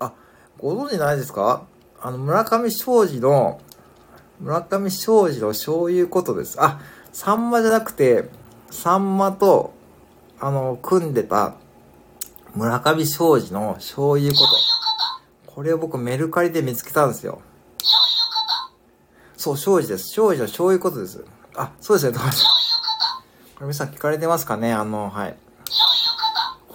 [0.00, 0.12] あ、
[0.58, 1.62] ご存知ないですか？
[2.00, 3.60] あの、村上昌司の、
[4.40, 6.56] 村上昌司のそういうことです。
[6.60, 6.80] あ、
[7.12, 8.28] さんまじゃなくて、
[8.70, 9.72] さんまと、
[10.40, 11.54] あの、組んでた、
[12.54, 14.38] 村上昌司のそういうこ
[15.46, 15.52] と。
[15.52, 17.40] これを僕メルカリで見つけたんですよ。
[19.36, 20.20] そう、昌司です。
[20.20, 21.24] 昌司のそういうことです。
[21.56, 22.46] あ、そうですね、高橋さん。
[23.56, 24.72] これ皆さん聞かれてますかね？
[24.72, 25.36] あの、はい。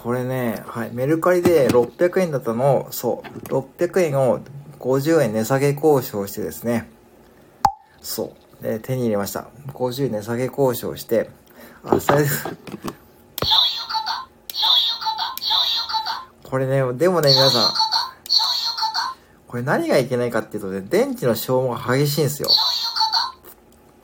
[0.04, 0.90] これね、はい。
[0.92, 4.40] メルカリで600円だったのを、そう、600円を
[4.78, 6.90] 50円値下げ交渉してですね、
[8.02, 8.62] そう。
[8.62, 9.46] で、手に入れました。
[9.68, 11.30] 50円値下げ交渉して、
[11.84, 12.28] あ、それで。
[16.42, 17.72] これね、でもね、皆さん、
[19.48, 22.50] これ何がいけないかっていうとね、電池の消耗が激しいんですよ。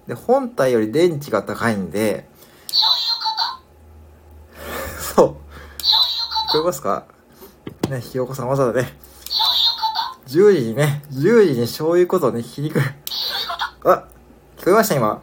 [0.07, 2.30] で、本体より電池が高いんで、
[6.51, 7.07] こえますか？
[7.89, 8.97] ね、ひよこさんわざわざね、
[10.27, 12.83] 10時にね、10時に醤油ことね、ひにくい。
[13.85, 14.05] あ、
[14.57, 15.23] 聞こえました今。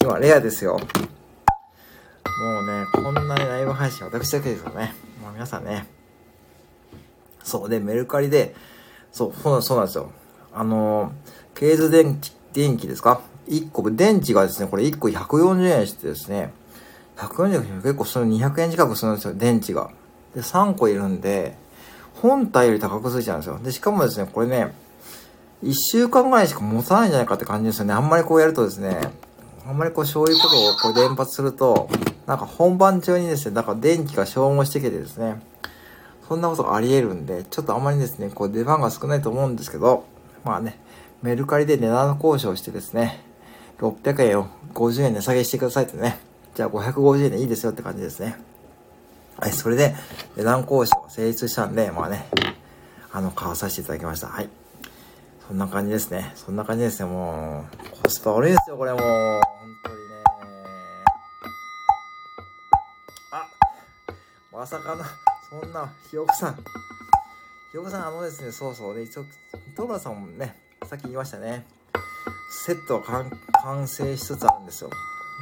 [0.00, 0.78] 今、レアですよ。
[0.78, 4.94] もうね、こんなにライブ配信私だけですよね。
[5.22, 5.88] もう皆さんね。
[7.42, 8.54] そうで、メルカリで、
[9.12, 10.10] そう、そうそうなんですよ。
[10.52, 11.12] あのー
[11.54, 16.52] ケーズ電気、電気ですか ?1 個、電池がですね、これ1個140円してですね、
[17.16, 19.90] 140円結構その200円近くするんですよ、電池が。
[20.34, 21.56] で、3個いるんで、
[22.20, 23.58] 本体より高くついちゃうんですよ。
[23.62, 24.74] で、しかもですね、これね、
[25.62, 27.94] 1週間ぐらいしか持たないんじゃないかって感じですよね。
[27.94, 29.00] あんまりこうやるとですね、
[29.66, 31.88] あんまりこう、そういうことをこう連発すると、
[32.26, 35.42] なんか本番中にですね、なんか電気が消耗してきてですね、
[36.28, 40.04] そんなことがあり得るんで、ちょっとあんまりですね、こう出番が少ないと思うんですけど、
[40.42, 40.80] まあね、
[41.22, 43.24] メルカリで値段交渉してですね、
[43.78, 46.18] 600円を50円値下げしてくださいってね、
[46.54, 48.36] じゃあ550円でいいですよって感じですね。
[49.38, 49.94] はい、それで
[50.36, 52.26] 値段交渉成立したんで、まあね、
[53.12, 54.28] あの、買わさせていただきました。
[54.28, 54.48] はい。
[55.48, 56.32] そんな感じですね。
[56.36, 57.10] そんな感じですね。
[57.10, 59.00] もう、コスパ悪いですよ、これもう。
[59.00, 59.40] 本
[59.84, 60.24] 当にね。
[63.32, 63.46] あ
[64.52, 65.04] まさかな、
[65.50, 66.54] そんな、ひよこさん。
[66.54, 66.60] ひ
[67.76, 68.94] よこさん、あのですね、そうそう。
[68.94, 69.24] で、一応、
[69.76, 71.66] 戸村さんもね、さっき言いましたね。
[72.64, 73.24] セットが
[73.62, 74.90] 完成しつつあるんですよ。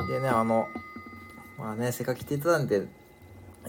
[0.09, 0.67] でね、あの、
[1.59, 2.87] まあね、せっかく来ていただいて、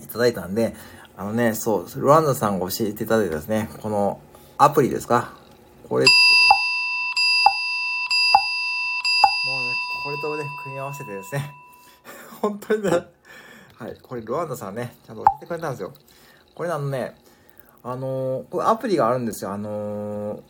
[0.01, 0.75] いただいたんで、
[1.15, 4.19] あのね、そう、ルワンダさんが教えていただいたですね、この
[4.57, 5.33] アプリですか
[5.87, 6.11] これ、も
[9.57, 9.73] うね、
[10.03, 11.53] これとね、組み合わせてですね、
[12.41, 12.89] 本当にね、
[13.77, 15.93] はい、これルワンダさんね、ちゃんと教えてくれたんですよ。
[16.55, 17.15] これあのね、
[17.83, 19.51] あのー、これアプリがあるんですよ。
[19.51, 20.41] あのー、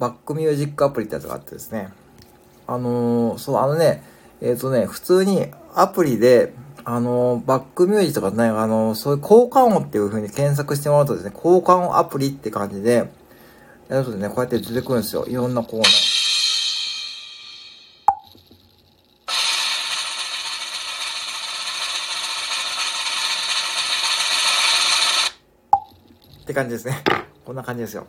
[0.00, 1.92] バックミュージックアプリってやつがあってですね。
[2.66, 4.02] あのー、そう、あのね、
[4.40, 6.52] えっ、とね、普通にアプリで、
[6.84, 13.10] あの、バックミュージとかね、あの、そういう交換音っていう風に検索してもらうとですね、交換音アプリって感じで、
[13.88, 15.26] やるとね、こうやって出てくるんですよ。
[15.26, 15.86] いろんなこうね。
[26.42, 27.02] って感じですね。
[27.44, 28.06] こんな感じですよ。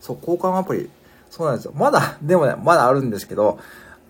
[0.00, 0.90] そう、交換アプリ。
[1.30, 1.72] そうなんですよ。
[1.74, 3.58] まだ、でもね、まだあるんですけど、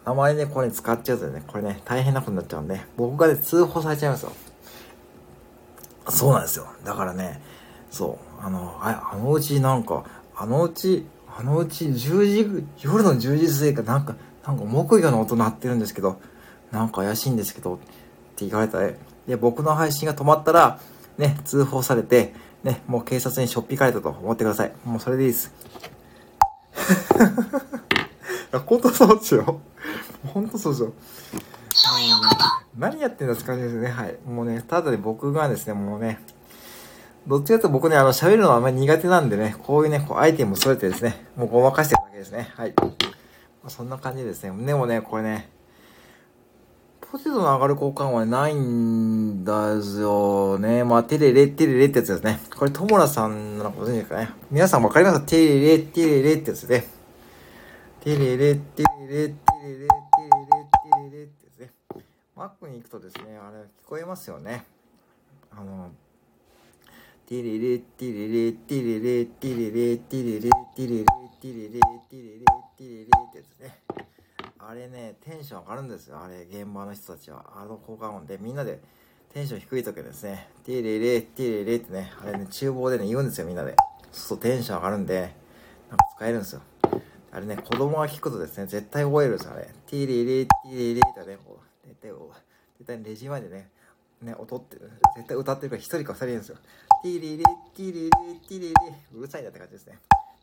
[0.05, 4.33] あまりね、これ使っちゃうとね、これね、大変なことになっちゃうんで、僕がね、通報されちゃいますよ。
[6.09, 6.67] そうなんですよ。
[6.85, 7.41] だからね、
[7.91, 16.21] そう、あの、ああのうちなんか、あのうち、あのうち10時、夜の10時過ぎかなんか、なんか木魚の音鳴ってるんですけど、
[16.73, 17.79] なんか怪しいんですけど、っ
[18.35, 18.91] て言われたら、
[19.29, 20.81] で、僕の配信が止まったら、
[21.17, 22.35] ね、通報されて、
[22.65, 24.73] ね、もう警察にしょっぴかれたと思ってください。
[24.85, 25.53] もうそれでいいです。
[28.53, 29.61] いや、本当そうですよ。
[30.35, 30.89] 本当そうですよ。
[30.89, 32.37] もうね、
[32.77, 33.89] 何やってんだって感じですね。
[33.89, 34.19] はい。
[34.27, 36.21] もうね、ただで僕がですね、もうね、
[37.27, 42.53] どっちかというと僕ね、あの、喋るのはあんまり苦手なんでね、こういうね、こうアイテムを添えてですね、もうごまかしてるだけですね。
[42.55, 42.75] はい。
[42.77, 42.85] ま
[43.67, 44.67] あ、そんな感じですね。
[44.67, 45.49] でもね、これね、
[47.01, 49.53] ポテトの上がる交換はないんだ
[50.01, 50.85] よね。
[50.85, 52.41] まあ、テレレ、テレレってやつですね。
[52.57, 54.31] これ、トモラさんなのかご存知ですかね。
[54.51, 55.27] 皆さんわかりますか？
[55.27, 57.02] テレレ、テレレってやつで、ね。
[58.03, 59.89] テレレ、テレレ、テレレ、テレレ、テ
[61.09, 61.71] レレってですね。
[62.35, 64.65] マックに行くとですね、あれ聞こえますよね。
[65.57, 65.93] あの、
[67.29, 72.41] ティリレティリレティリレティリレティリレティリレティリレティリレ
[72.77, 73.79] ティリレってやつね
[74.59, 78.81] あれねテンション上がるんですよあれ現場の人たちはあの効果音でみんなで
[79.33, 83.77] テンション低い時ですねティリレティリレってねあれね厨房でね言うんですよみんなで
[84.11, 85.33] そうテンション上がるんで
[85.89, 86.63] なんか使えるんですよ
[87.33, 92.11] あれね子供が聞くとですね絶対覚えるんですよあれティリレティリレってねこう絶対
[92.79, 93.69] 絶対レジ前でね
[94.23, 94.77] ね、音って
[95.17, 96.57] 絶対歌ってるから一人か二人いるんですよ。
[97.03, 98.75] ティリリティリリティリリ
[99.17, 99.99] うるさいなって感じですね。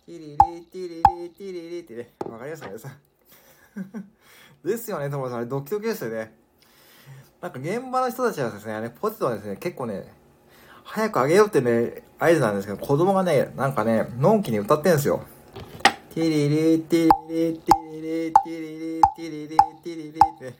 [0.05, 2.89] ティリリティリリティリリってね、わかりますかねさ。
[4.65, 5.35] ですよね、友達。
[5.37, 6.33] あれドキドキですよね。
[7.41, 10.13] なんか現場の人たちはですね、あれポテトはですね、結構ね、
[10.83, 15.23] 早くあげようってね、合図なんですけど、子供がね、なんかね、のんきに歌ってんですよ。
[16.11, 20.53] ティリリティリリティリリティリリティリリティリリって。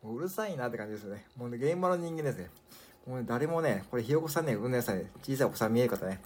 [0.00, 1.24] もううるさいなって感じですよね。
[1.36, 2.50] もうね、現場の人間ですね。
[3.04, 6.20] もうね、誰もね、これひよこさんね、うんねさんね、小さいお子さん見える方ね、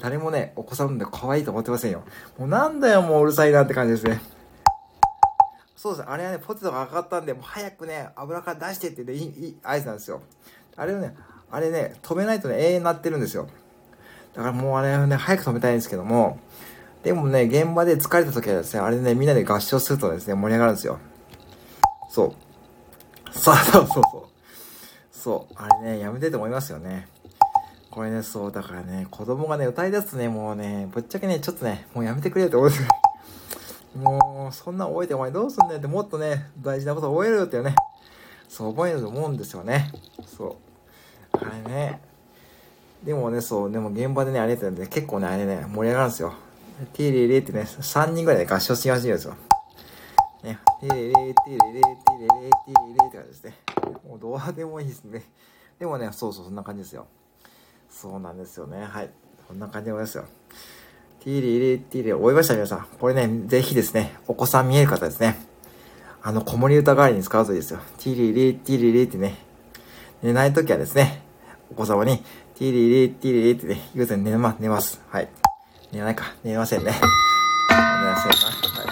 [0.00, 2.02] 誰もね、お子さんで可愛いと思ってませんよ。
[2.38, 4.20] もうなんだよ、もううるさいなって感じですね。
[5.76, 6.08] そうです。
[6.08, 10.22] あれはね、ポテトが上がったんで、もう早くね、油から出してってね、いい、いい合図なんですよ。
[10.74, 11.14] あれをね、
[11.52, 13.48] あれね、止めないとね、永遠になってるんですよ。
[14.34, 16.40] だからもうあれはね、早く止めたいんですけども、
[17.02, 20.98] でもね、現場で疲れた時はですね、あれね、みんなで合唱するとですね、盛り上がるんですよ。
[22.08, 23.32] そう。
[23.32, 24.22] そう そうそうそう。
[25.10, 25.54] そう。
[25.56, 27.08] あれね、やめてと思いますよね。
[27.90, 32.88] これね、そう、だからね、子供がね、歌い出すとね、もうね、ぶっちゃけね、ちょっとね、もうやめてくれって思うんですよ。
[34.00, 37.74] もう、そんな覚えてお前どうすんねんって、もっとね、大事なこと覚えるよってね、
[38.48, 39.92] そう覚えると思うんですよね。
[40.24, 40.56] そ
[41.34, 41.38] う。
[41.38, 42.00] あれね。
[43.02, 46.34] でもね、そう、でも現場でね、あれやってね、結構ね、あれね、盛り上がるんですよ。
[46.94, 49.36] ティーリリってね、3人ぐらいで合唱し始めるんですよ。
[50.42, 53.56] ね、テレレテレレテレレテレレって感じですね。
[54.08, 55.22] もうどうでもいいですね。
[55.78, 57.06] でもね、そうそう、そんな感じですよ。
[57.90, 58.84] そうなんですよね。
[58.84, 59.10] はい。
[59.46, 60.24] こんな感じでございますよ。
[61.20, 62.86] ティリリティリ、覚えました皆さん。
[62.98, 65.36] これね、ぜひですね、お子さん見える方ですね。
[66.22, 67.80] あの、子守歌代わりに使うといいですよ。
[67.98, 69.36] ティリリティリリってね。
[70.22, 71.22] 寝ないときはですね、
[71.70, 72.18] お子様に、
[72.56, 75.00] ティリリティリリってね、言うと寝ま、寝ます。
[75.10, 75.41] はい。
[75.92, 76.34] 寝ないか。
[76.42, 76.92] 寝ませんね。
[76.92, 78.46] 寝ませんな。
[78.46, 78.84] は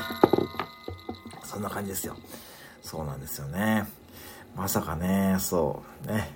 [1.43, 1.47] い。
[1.47, 2.15] そんな感じですよ。
[2.83, 3.87] そうなんですよね。
[4.55, 6.31] まさかね、そう、ね。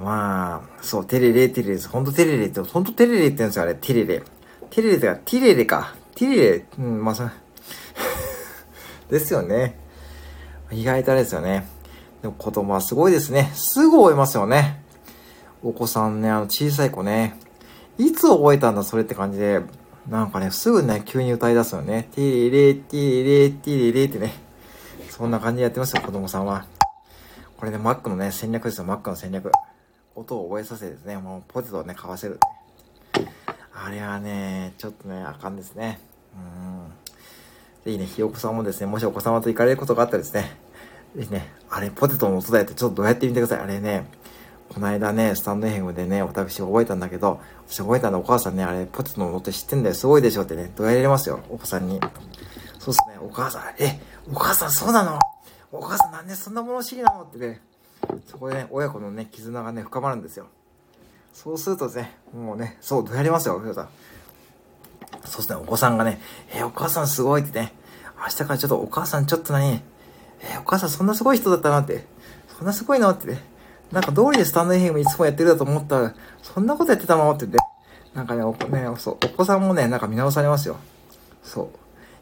[0.00, 1.88] まあ、そう、テレレ、テレレです。
[1.90, 3.74] ほんとテレレって、ほんとテレレって言うんですよ、あれ。
[3.74, 4.22] テレレ。
[4.70, 5.94] テレレってか、ティレレか。
[6.14, 7.24] ティレレ、うん、まあ、そ
[9.10, 9.78] ですよね。
[10.70, 11.66] 意外とあれですよね。
[12.22, 13.50] でも子供はすごいですね。
[13.54, 14.82] すぐ覚えますよね。
[15.62, 17.38] お子さんね、あの小さい子ね。
[18.06, 19.60] いつ覚えたんだ、それって感じで。
[20.08, 22.08] なんかね、すぐね、急に歌い出すよね。
[22.12, 24.34] ティリレ、ティリレ、ティリレってね。
[25.10, 26.66] そんな感じでやってますよ、子供さんは。
[27.56, 29.52] これね、マックのね、戦略ですよ、マックの戦略。
[30.16, 32.40] 音を覚えさせてですね、もうポテトをね、買わせる。
[33.72, 36.00] あれはね、ちょっとね、あかんですね。
[36.34, 36.92] うん。
[37.84, 40.56] ぜひね、ひよこさんもですね、もしお子様と行かれることがあったらですね、
[41.14, 43.64] ぜひね、あれ、ポテトの音だよってちょっとどうやってみてください。
[43.64, 44.06] あれね、
[44.72, 52.00] この間ね、スタンド FM でね、私覚えたんだけど、私覚えたんだ、お母さんね、あれ、ポテトの音知ってんだよ、すごいでしょってね、どうやれますよ、お子さんに。
[52.78, 54.00] そうっすね、お母さん、え、
[54.32, 55.18] お母さんそうなの？
[55.70, 57.22] お母さんなんでそんな物知りなの？
[57.22, 57.60] ってね、
[58.26, 60.46] そこでね、親子のね、絆がね、深まるんですよ。
[61.34, 63.88] そうするとね、もうね、そう、どうやりますよ、皆さん。
[65.26, 66.18] そうですね、お子さんがね、
[66.54, 67.74] え、お母さんすごいってね、
[68.18, 69.82] 明日からちょっとお母さんちょっと何、え、
[70.58, 72.06] お母さんそんなすごい人だったなって、
[72.56, 73.10] そんなすごいの？
[73.10, 73.51] ってね、
[73.92, 77.58] なんか通りでスタンド FM いつもやってるだと思ったら、そんなことやってたのって言って、
[78.14, 80.76] なんかね、おね、そ、お子さんもね、なんか見直されますよ。
[81.42, 81.70] そ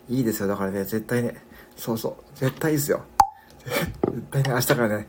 [0.09, 0.13] う。
[0.13, 0.49] いいですよ。
[0.49, 1.37] だからね、絶対ね、
[1.77, 3.03] そうそう、絶対いいですよ。
[3.65, 5.07] 絶対ね、明日からね、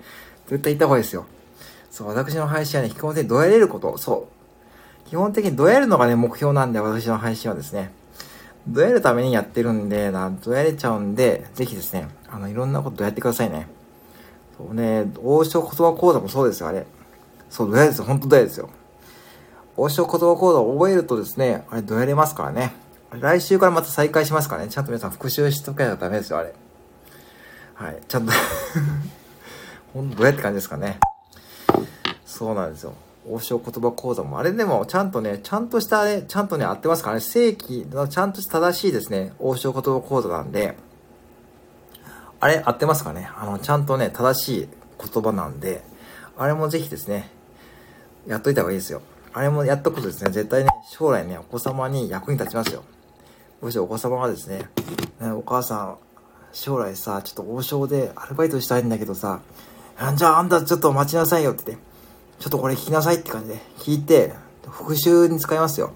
[0.48, 1.26] 絶対行った方がいいですよ。
[1.90, 4.28] そう、私の配信はね、基本的にどやれること、そ
[5.08, 5.10] う。
[5.10, 7.92] 基本的にどやるのがね、目標なんで、私の配信はですね。
[8.68, 13.68] どやるためにやってるんで、な、どやれちゃうんで、ぜひですね、あの、いろんなことやってくださいね。
[14.62, 16.86] そうね、王将言葉講座もそうですよ、あれ。
[17.50, 18.04] そう、どやですよ。
[18.06, 18.70] ほんとどやですよ。
[19.76, 22.76] 王将言葉講座を覚えるとですね、あれどやれますからね。
[23.20, 24.70] 来週からまた再開しますからね。
[24.70, 26.54] ちゃんと皆さん復習しとけないとダメですよ、あれ。
[27.74, 27.98] はい。
[28.08, 28.32] ちゃんと
[29.94, 31.00] ほんとどうやって感じですかね。
[32.24, 32.94] そうなんですよ。
[33.28, 37.22] 王将言葉講座も、あれでもちゃんとね、ちゃんとしたね、ちゃんとね、合ってますからね。
[37.22, 40.78] 正規のちゃんと正しいですね、王将言葉講座なんで、
[42.42, 43.30] あれ合ってますかね？
[43.38, 44.68] あの、ちゃんとね、正しい
[45.00, 45.84] 言葉なんで、
[46.38, 47.30] あれもぜひですね、
[48.28, 49.04] やっといた方がいいですよ。
[49.32, 52.84] あれもやっとくとですね、絶対ね、将来ね、お子様に役に立ちますよ。
[53.62, 54.64] もしお子様がですね、
[55.22, 55.98] ねお母さん、
[56.52, 59.40] 将来さ、ちょっと王将でアルバイトしたいんだけどさ、
[60.16, 61.84] じゃああんたちょっと待ちなさいよって言って、
[62.40, 64.34] ちょっとこれ聞きなさいって感じで聞いて、
[64.68, 65.94] 復習に使いますよ。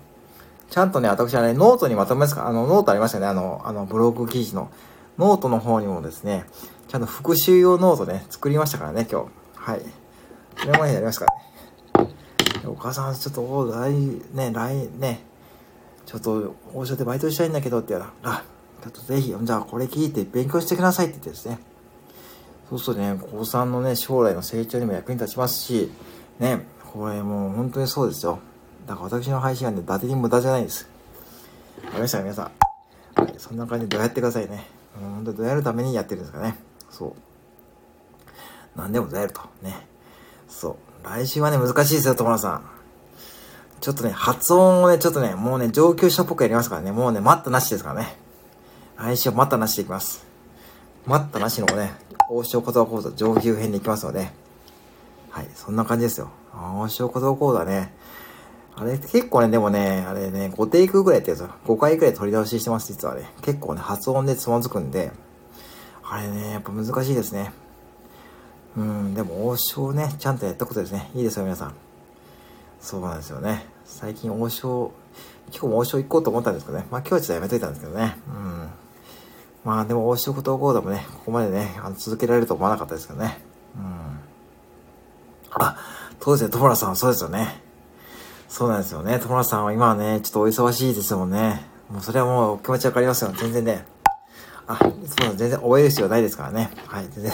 [0.70, 2.48] ちゃんとね、私はね、ノートにまとめますか？
[2.48, 3.26] あの、ノートありましたね。
[3.26, 4.70] あの、あの、ブログ記事の。
[5.18, 6.46] ノートの方にもですね、
[6.88, 9.28] ちゃんと復習用ノートね、作りましたからね、今日。
[9.56, 9.82] はい。
[10.58, 11.26] それもやりますか
[11.96, 12.12] らね。
[12.66, 13.94] お母さん、ちょっと、来、
[14.34, 15.22] ね、来、ね、
[16.06, 18.44] ちょっと、王将でバイトしたいんだけどって言ったら、あ、
[18.84, 21.60] ちょっとぜひ、じゃあこれ聞いて勉強してくださいって言ってですね。
[22.70, 25.92] そうするとね、高3のね、将来の成長にも役に立ちますし、
[26.40, 28.40] ね、これもう本当にそうですよ。
[28.88, 30.88] だから私の配信はね、伊達に無駄じゃないです。
[31.84, 32.52] わかりました皆さ
[33.16, 33.22] ん。
[33.22, 34.75] はい、そんな感じでどうやってくださいね。
[35.02, 36.58] う本当どうやるためにやってるんですかね。
[36.90, 37.14] そう。
[38.76, 39.42] 何でもどうやると。
[39.62, 39.88] ね。
[40.48, 41.06] そう。
[41.06, 42.66] 来週はね、難しいですよ、友田さん。
[43.82, 46.92] ちょっとね、発音をね、ちょっとね、もうね、上級者っぽくやりますからね。
[46.92, 48.18] もうね、待ったなしですからね。
[48.98, 50.26] 来週は待ったなしでいきます。
[51.06, 51.94] 待ったなしのね、
[52.30, 54.32] 王将言葉講座上級編でいきますので。
[55.30, 56.30] はい、そんな感じですよ。
[56.54, 57.94] 王将言葉講座ね。
[58.78, 61.56] あれ、結構ね、でもね、あれね、5テイクぐらいってるんですよ。
[61.66, 63.32] 5回ぐらい取り直ししてます、実はね。
[63.42, 65.12] 結構ね、発音でつまずくんで、
[66.04, 67.54] あれね、やっぱ難しいですね。
[68.76, 71.10] うん、でも王将ね、ちゃんとやったことですね。
[71.16, 71.74] いいですよ、皆さん。
[72.82, 73.66] そうなんですよね。
[73.86, 74.92] 最近王将、
[75.52, 76.86] 今日も王将行こうと思ったんですけどね。
[76.92, 78.18] まあ今日はちょっとやめといたんですけどね。
[78.28, 78.70] うん。
[79.64, 83.40] まあでも王将こと講座もね、ここまでね、あの続けられると思わなかったですけどね。
[83.78, 84.20] うん。
[85.52, 85.78] あ、
[86.20, 87.65] そうですね、友田さんそうですよね。
[88.56, 89.20] そうなんですよね。
[89.20, 91.66] 友田さんは今はね、ちょっとお忙しいですもんね。
[91.90, 93.34] もうそれはもう気持ちわかりますよ。
[93.36, 93.86] 全然ね。
[94.66, 96.72] あ、そうだ、全然覚える必要ないですからね。
[96.88, 97.34] はい、全然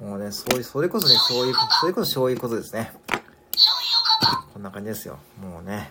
[0.00, 2.92] もうね、そういう、それこそね、そういう、それこそそういうことですね。
[4.52, 5.18] こんな感じですよ。
[5.42, 5.90] もうね。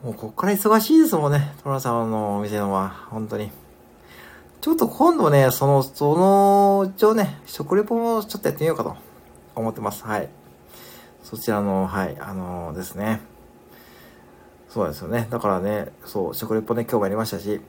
[0.00, 1.52] もうこっから忙しいですもんね。
[1.64, 2.90] トラさんのお店のは。
[3.10, 3.50] 本当に。
[4.60, 8.96] ちょっと今度ね、その、その、一応ね、食レポもちょっとやってみようかと
[9.56, 10.04] 思ってます。
[10.04, 10.28] はい。
[11.24, 13.20] そちらの、はい、あのー、ですね。
[14.68, 15.26] そうですよね。
[15.30, 17.60] だからね、そう、食レポね、今日もやりましたし、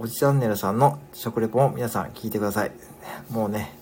[0.00, 2.72] おじチャンネルさんの食レポも皆さん聞いてください。
[3.30, 3.72] もうね、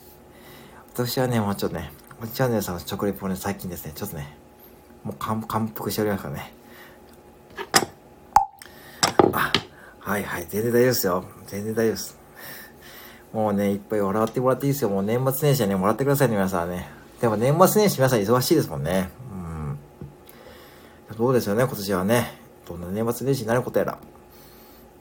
[0.92, 1.90] 私はね、もうちょっとね、
[2.22, 4.36] おじチャンネルさんの食レポね、最近ですね、ちょっとね、
[5.04, 6.52] もう感服しておりますからね。
[9.32, 9.52] あ、
[10.00, 11.24] はいはい、全然大丈夫ですよ。
[11.46, 12.18] 全然大丈夫です。
[13.32, 14.90] もうね、いっぱい笑ってもらっていいですよ。
[14.90, 16.97] もう年末年始はね、もらってくださいね、皆さんね。
[17.20, 19.10] でも年末年始皆さん忙しいですもんね。
[21.10, 21.16] うん。
[21.16, 22.38] どうですよね、今年はね。
[22.68, 23.98] どんな年末年始になることやら。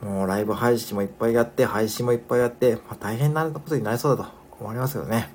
[0.02, 5.30] もうライブ配信もいっぱいやって、配信もいっぱいやって、まあ、大変なことになりそうだと思いますよね。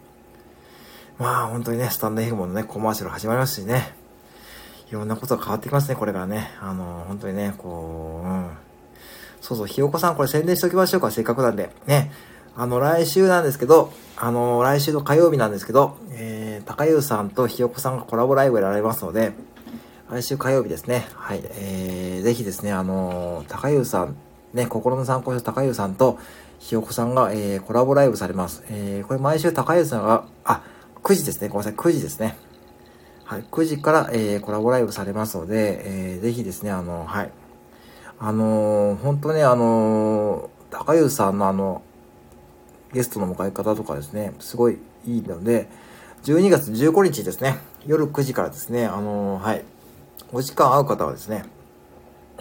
[1.19, 3.95] まあ本当にね、スタンド FM のね、コマーシャル始まりますしね。
[4.91, 6.51] いろんなことが変わってきますね、これからね。
[6.61, 8.51] あの、本当にね、こう、うん。
[9.41, 11.71] そうそう、ひよこさんこれ宣伝しておきましょうか、せっかくなんで。
[11.87, 12.11] ね。
[12.57, 19.33] あの、来週なんですけど、あの、来週の火曜日なんですけど、えー、高優さんとひよこさんがコラボライブやられますので、
[20.11, 21.07] 来週火曜日ですね。
[21.15, 21.41] はい。
[21.43, 24.17] えー、ぜひですね、あの、高優さん
[24.55, 26.19] ね、心の参考書高優さんと
[26.59, 28.63] ひよこさんが、えー、コラボライブされます。
[28.69, 30.63] えー、これ毎週高優さんが、あ、
[31.03, 31.49] 9時ですね。
[31.49, 32.37] ごめんなさい、9時ですね。
[33.25, 37.31] はい、9時から、えー、コラボライブされますので、えー、ぜひですね、あの、はい。
[38.19, 41.83] あのー、本当ね、あのー、高優さんのあの、
[42.93, 45.69] ゲストの迎え方とかですね、すごいいいので、
[46.25, 49.65] 12月15日ですね、夜9時からですね、あのー、はい。
[50.33, 51.45] お時間合う方はですね、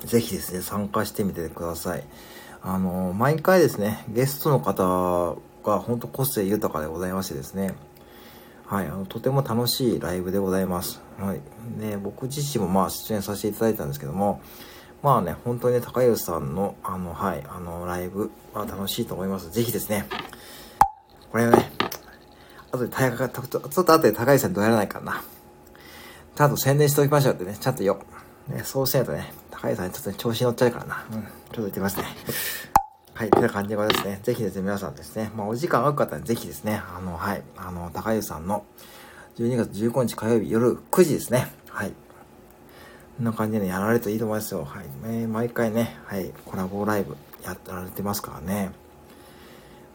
[0.06, 2.04] ぜひですね、参加してみてください。
[2.62, 7.74] あの、毎回ですね、ゲストの方が本当個性豊かでございましてですね、
[8.66, 11.02] はい、あの、とても楽しいライブでございます。
[11.20, 11.42] はい。
[11.80, 14.42] ね、僕自身もまあ出演させていただいたんですけども、
[15.04, 19.50] まあね、本当にね、高吉さんの、あの、はい、あの、ライブは楽しいと思います。
[19.50, 20.06] ぜひですね、
[21.32, 21.72] これね、
[22.72, 25.24] あとで大ちょっと後で高吉さんどうやらないからな。
[26.36, 28.02] ちゃんと宣伝しておきましょうってね、ちゃんとよ。
[28.48, 31.06] ね、そうしないとね、高井さんちょっと、ね、調子乗っちゃうからな。
[31.12, 31.22] うん。
[31.22, 32.06] ちょっと言ってますね。
[33.14, 33.30] はい。
[33.30, 34.20] という感じでございますね。
[34.24, 37.44] ぜひですね、皆さんですね、まあ、お時間合う方はぜひですね、あの、はい。
[37.56, 38.66] あの、高井さんの
[39.38, 41.48] 12月15日火曜日夜9時ですね。
[41.70, 41.92] はい。
[41.92, 44.66] こんな感じでね、やられるといいと思いますよ。
[44.66, 44.86] はい。
[45.06, 46.34] えー、毎回ね、はい。
[46.46, 48.72] コラボライブやられてますからね。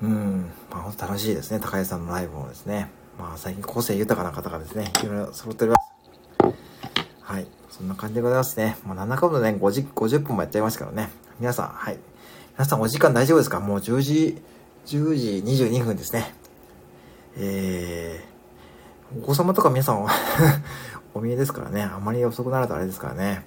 [0.03, 0.51] うん。
[0.71, 1.61] まあ、ほんと楽しいですね。
[1.61, 2.91] 高井さんのライブもですね。
[3.19, 6.53] まあ、最近個性豊かな方がですね、いろいろ揃っております。
[7.23, 7.47] はい。
[7.71, 8.77] そんな感じでございますね。
[8.85, 11.11] もう7かもね、50, 50分もやっちゃいますからね。
[11.41, 11.99] 皆さん、はい。
[12.55, 13.61] 皆さんお時間大丈夫ですか？
[13.61, 14.43] もう10時、
[14.87, 16.35] 10時22分ですね。
[17.39, 20.07] えー、お子様とか皆さん
[21.15, 21.83] お見えですからね。
[21.83, 23.45] あまり遅くなるとあれですからね。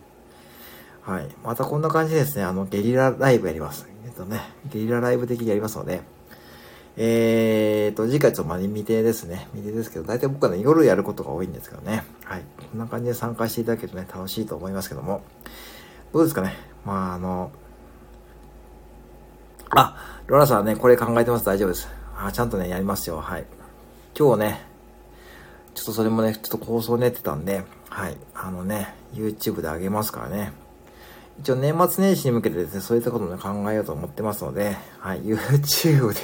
[1.02, 1.30] はい。
[1.43, 2.43] またこんな感じですね。
[2.43, 3.88] あの、ゲリラライブやります。
[4.06, 4.41] えっとね、
[4.72, 6.02] ゲリラライブ的にやりますので、
[7.02, 9.47] えーと、次回ちょっとまあ未定ですね。
[9.54, 12.04] 未定ですけど、大体僕はね、夜やることが多いんですけどね。
[12.26, 12.41] はい。
[12.72, 15.22] こんな感じで参加していただけるとね、楽しいと思いますけども。
[16.12, 16.58] どうですかね？
[16.84, 17.52] まあ、あの、
[19.70, 21.45] あ、ロラさんね、これ考えてます。
[21.45, 21.88] 大丈夫です。
[22.18, 23.22] あ、ちゃんとね、やりますよ。
[23.22, 23.45] はい。
[24.14, 24.62] 今日ね、
[25.76, 28.18] ちょっとそれもね、ちょっと構想練ってたんで、はい。
[28.36, 30.52] あのね、YouTube で上げますからね。
[31.39, 36.20] 一応年末年始に向けてですね、そういったことも、ね、考えようと思ってますので、はい、YouTube で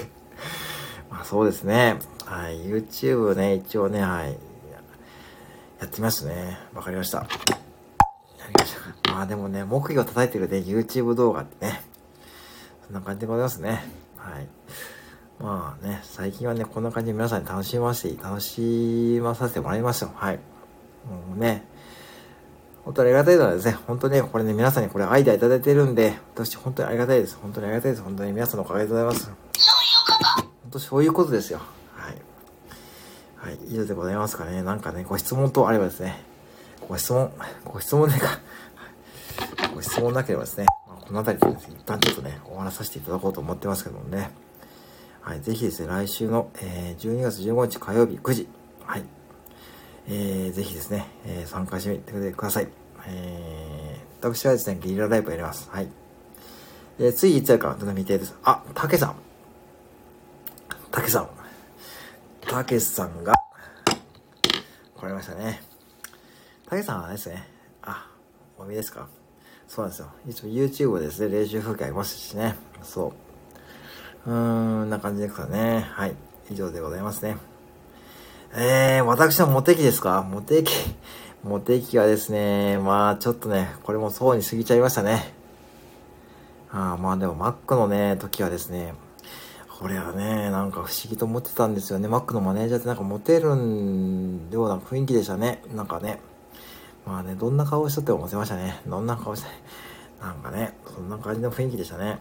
[1.16, 4.32] まあそうですね、はい、YouTube ね、一応ね、はい、
[5.80, 6.60] やってみますね。
[6.74, 7.20] わかりました。
[7.20, 7.28] や
[8.50, 9.14] りました。
[9.14, 11.84] まあでもね、木魚叩いてるね、YouTube 動画ってね、
[12.86, 13.86] そんな感じでございますね。
[14.18, 14.48] はい。
[15.40, 20.12] まあね、最近はね、こんな感じで皆さんに楽しませて、楽しまさせてもらいますよ。
[20.16, 20.36] はい。
[20.36, 20.42] も
[21.38, 21.64] うね、
[22.84, 27.38] 本当にありがたいのはですね、本当にね、これね、皆さんにこれアイデアいただいてるんで、私本当にありがたいです。
[27.42, 28.04] 本当にありがたいです。
[28.04, 29.24] 本当に皆さんのおかげでございます。
[29.24, 29.38] そういう
[30.36, 31.62] こと本当そういうことですよ。
[31.94, 32.16] はい。
[33.36, 34.64] はい、以上でございますかね。
[34.64, 36.24] なんかね、ご質問等あればですね、
[36.90, 37.32] ご質問、
[37.64, 38.40] ご質問ねか、
[39.76, 44.32] ご質問なければですね、まあ、この辺りで、ね、一旦ちょっとね、お話させていただこうと思ってますけどもね。
[45.22, 48.48] はい、ぜひですね、来週の、えー、12月15日火曜日9時、
[48.86, 49.04] はい、
[50.08, 52.68] えー、ぜひですね、えー、参加してみてください。
[53.08, 55.70] えー、私はですね、ゲリラライブやります。
[55.70, 55.90] はい。
[56.98, 58.36] えー、ついいつやか、どの未定です。
[58.44, 59.25] あ、たけさん。
[60.96, 61.30] たけさん。
[62.48, 63.34] たけさんが、
[64.96, 65.62] 来られましたね。
[66.70, 67.46] たけさんはですね、
[67.82, 68.08] あ、
[68.58, 69.10] お見ですか？
[69.68, 70.10] そうなんですよ。
[70.26, 72.56] 一応 YouTube ですね、練習風景ありますしね。
[72.82, 73.14] そ
[74.26, 74.30] う。
[74.32, 75.86] うーんな感じですかね。
[75.92, 76.16] はい。
[76.50, 77.36] 以上でございますね。
[78.54, 80.22] えー、私のモテ期ですか？
[80.24, 80.74] モテ期、
[81.44, 85.34] モテ期はですね、まあちょっとね、これもそうに過ぎちゃいましたね。
[86.72, 88.94] あまあでも Mac のね、時はですね、
[89.78, 92.08] これはね、なんか不思議と思ってたんですよね。
[92.08, 95.62] Mac のマネージャーってなんかモテるんような雰囲気でしたね。
[95.76, 96.22] なんかね。
[97.06, 98.80] まあね、どんな顔しとってもモテましたね。
[98.88, 99.50] どんな顔して、
[100.22, 102.20] なんかね、そんな感じの雰囲気でしたね。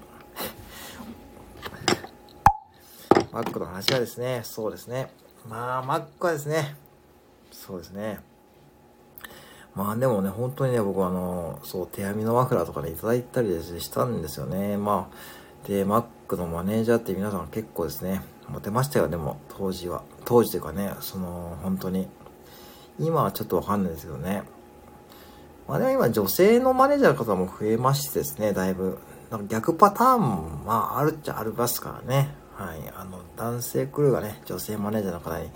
[3.30, 5.12] Mac の話はですね、そうですね。
[5.48, 6.74] まあ、マックはですね、
[7.52, 8.18] そうですね。
[9.76, 14.76] まあでもね、本当にね、僕はあの、そう、手編みのマフラーとかね、いただいたりですね、したんですよね。
[14.76, 20.02] まあ、で、マックのマネージャーって皆さん結構ですね、モテましたよ、でも、当時は。
[20.24, 22.08] 当時というかね、その、本当に。
[22.98, 24.42] 今はちょっとわかんないですけどね。
[25.66, 28.98] まあでも今、女性のマネージャーの方も増えましてですね、だいぶ。
[29.30, 32.34] なんか逆パターンも、まあ、あるっちゃありますからね。
[32.54, 35.50] はい、あの、男性クルーがね、女性マネージャーの方に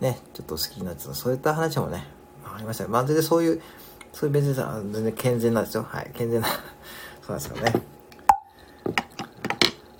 [0.00, 2.04] ね、ちょっと好きになってた、そういった話もね、
[2.44, 2.88] ありました。
[2.88, 3.62] まあ、全然そういう、
[4.12, 5.86] そういう別にさ、全然健全なんですよ。
[5.88, 6.54] はい、健全な、そ
[7.28, 7.91] うなんですよね。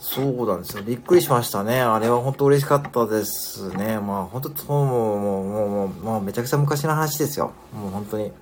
[0.04, 0.82] そうなんですよ。
[0.82, 1.80] びっくりしましたね。
[1.80, 4.00] あれは本当嬉しかったですね。
[4.00, 7.52] まあ本当、もう、もう、もう、もう、もうめちゃくちゃ昔の話ですよ。
[7.72, 8.32] もう本当に。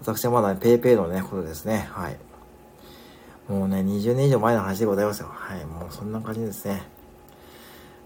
[0.00, 1.88] 私はまだね、ペーペーのね、ことですね。
[1.90, 2.18] はい。
[3.48, 5.28] もうね、20年以上前の話でございますよ。
[5.32, 5.64] はい。
[5.64, 6.82] もうそんな感じですね。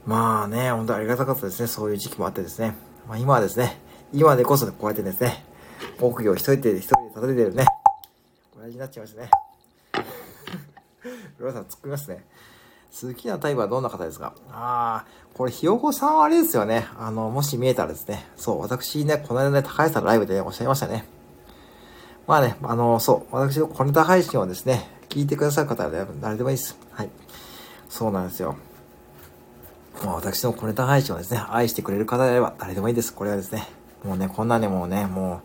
[0.06, 1.66] まあね、本当ありがたかったですね。
[1.66, 2.76] そういう時期もあってですね。
[3.08, 3.80] まあ今はですね、
[4.12, 5.44] 今でこそこうやってですね、
[5.98, 7.66] 木魚を一人で、一人で立ててるね、
[8.56, 9.30] 親父になっちゃいましたね。
[11.38, 12.24] ローさん突っ込みますね。
[12.90, 14.32] 好きなタイプはどんな方ですか？
[14.50, 16.86] ああ、これひよこさんはあれですよね。
[16.98, 18.26] あの、もし見えたらですね。
[18.36, 21.04] そう、私ね、この間ね、高橋さんのライブで、ね、おっしゃいましたね。
[22.26, 26.78] まあね、あの、そう、私の小ネタ配信をですね、聞いてくださる方は誰でもいいです。
[26.90, 27.10] はい。
[27.88, 28.56] そうなんですよ。
[30.04, 33.14] まあ、私の小ネタ配信をですね、愛してくれる方であれば誰でもいいです。
[33.14, 33.66] これはですね、
[34.04, 35.42] もうね、こんなね、もうね、も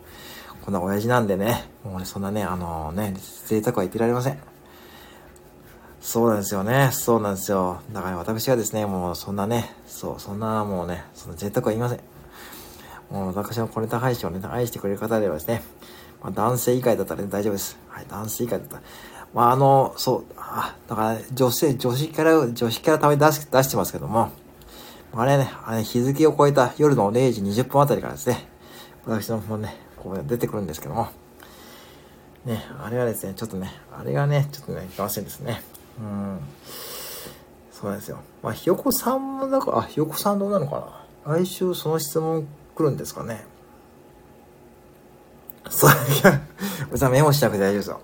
[0.60, 3.14] う、こんな親父なんでね、もうね、そんなね、あのー、ね、
[3.46, 4.38] 贅沢は言ってられません。
[6.04, 6.90] そうなんですよね。
[6.92, 7.80] そうなんですよ。
[7.90, 12.00] だから私はですね、もうそんなね、そう、そんなもうね、その贅沢は言いません。
[13.10, 15.62] もう私の小ネタ配信をね、愛してくれる方ではですね、
[16.22, 17.78] まあ、男性以外だったら、ね、大丈夫です。
[17.88, 18.82] はい、男性以外だったら。
[19.32, 24.30] まあ、あの、そう、あ、だから女性、女子キャラ、女子キャラため出し出してますけども、
[25.14, 28.46] あれね、あれ日付を超えた夜の0時20分あたりからですね、
[29.06, 31.08] 私のもね、こう出てくるんですけども、
[32.44, 35.62] ね、あれはですね、ちょっとね、あれがね、ちょっとね、いけませんですね。
[36.00, 36.40] うん。
[37.72, 38.18] そうなんですよ。
[38.42, 43.46] まあ、ひよこさんも、だから、あ、ひよこさんどうなのかな来週その質問来るんですかね。
[45.70, 46.40] そう、いや、
[46.90, 48.00] 別にメモしなくて大丈夫ですよ。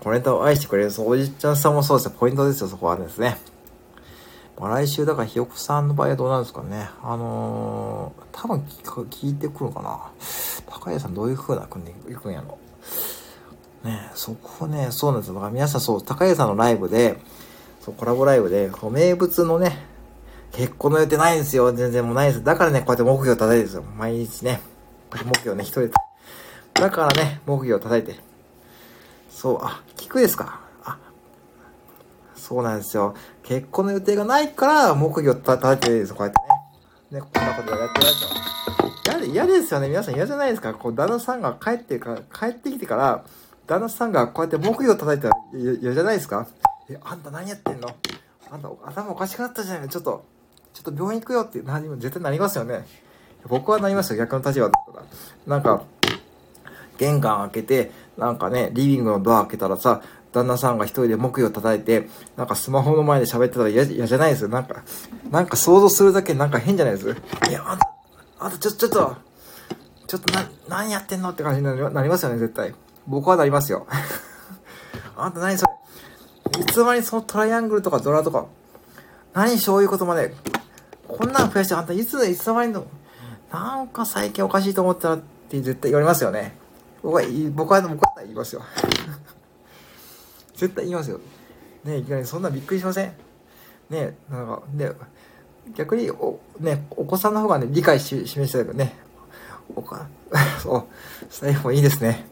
[0.00, 2.12] これと愛してくれる、おじちゃんさんもそうですよ。
[2.18, 3.38] ポイントですよ、そこはですね。
[4.58, 6.88] まあ、来週、だからひよこさんの場合はどうなんですかね。
[7.02, 8.60] あのー、多分
[9.10, 10.10] 聞いてくるかな。
[10.66, 12.58] 高谷さんどういう風な組んでいくんやろ。
[13.84, 15.34] ねそこね、そうなんですよ。
[15.34, 17.18] だから皆さんそう、高谷さんのライブで、
[17.80, 19.86] そう、コラボライブで、こう名物のね、
[20.52, 21.72] 結婚の予定ないんですよ。
[21.72, 22.44] 全然もうないです。
[22.44, 23.82] だからね、こうやって目標叩いてるんですよ。
[23.96, 24.60] 毎日ね。
[25.10, 25.92] こうやって目標ね、一人で。
[26.74, 28.20] だからね、目標叩いて。
[29.30, 30.60] そう、あ、聞くですか？
[30.84, 30.98] あ、
[32.36, 33.14] そうなんですよ。
[33.42, 36.32] 結婚の予定がないから、目標叩いてるんですよ、こうやっ
[37.10, 37.20] てね。
[37.20, 39.88] ね、こんなことやってるやつ嫌で、嫌ですよね。
[39.88, 40.74] 皆さん嫌じゃないですか。
[40.74, 43.24] こう、旦那さんが帰ってか帰ってきてから、
[43.66, 46.46] 旦那さんがこうやって目標叩いたら嫌じゃないですか？
[46.90, 47.88] え、あんた何やってんの？
[48.50, 50.24] あんた頭おかしくなったじゃないのちょっと、
[50.74, 52.84] ちょっと病院行くよって何も絶対なりますよね。
[53.48, 55.06] 僕はなりますよ、逆の立場だったら。
[55.46, 55.82] なんか、
[56.98, 60.02] 玄関開けて、なんかね、リビングのドア開けたらさ、
[60.32, 64.42] 旦那さんが一人で木魚叩いて、なんかスマホの前で喋ってたら嫌じゃないです？
[64.42, 64.48] よ。
[64.48, 64.82] なんか、
[65.30, 67.10] なんか想像するだけなんか変じゃないです？
[67.48, 67.92] いや、あんた、
[68.38, 69.16] あんたちょ、ちょっと、
[70.06, 71.30] ちょっとな、何やってんの？
[71.30, 72.74] って感じになりますよね、絶対。
[73.06, 73.86] 僕はなりますよ。
[75.16, 75.66] あんた何そ
[76.56, 76.62] れ？
[76.62, 78.46] いつまにそのトライアングルとかドラとか、
[79.32, 80.34] 何そういうことまで
[81.08, 82.86] こんなん増やしてあんたいつ、いつの間にの、
[83.52, 86.56] なんか最近おかしいと思ったらって絶対言われますよね。
[87.02, 87.22] 僕は、
[87.54, 88.62] 僕は、僕は言いますよ。
[90.56, 91.20] 絶対言いますよ。
[91.84, 93.12] ねいきなりそんなびっくりしません？
[93.90, 94.92] ねなんか、ね
[95.74, 98.96] 逆にお、ね、お子さんの方がね、理解し、示してるけどね。
[99.76, 100.06] おか、
[100.62, 100.84] そう、
[101.30, 102.26] スタイフもいいですね。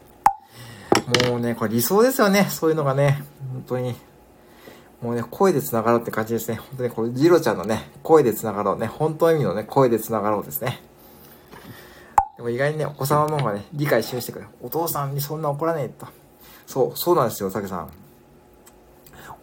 [1.29, 2.47] もうね、これ理想ですよね。
[2.49, 3.95] そういうのがね、本当に。
[5.01, 6.55] もうね、声で繋がろうって感じですね。
[6.55, 8.87] 本当にこれ、ジロちゃんのね、声で繋がろうね。
[8.87, 10.81] 本当の意味のね、声で繋がろうですね。
[12.37, 14.51] でも意外にね、お子様の方がね、理解示してくれる。
[14.61, 16.07] お父さんにそんな怒らねえと。
[16.67, 17.89] そう、そうなんですよ、たけさん。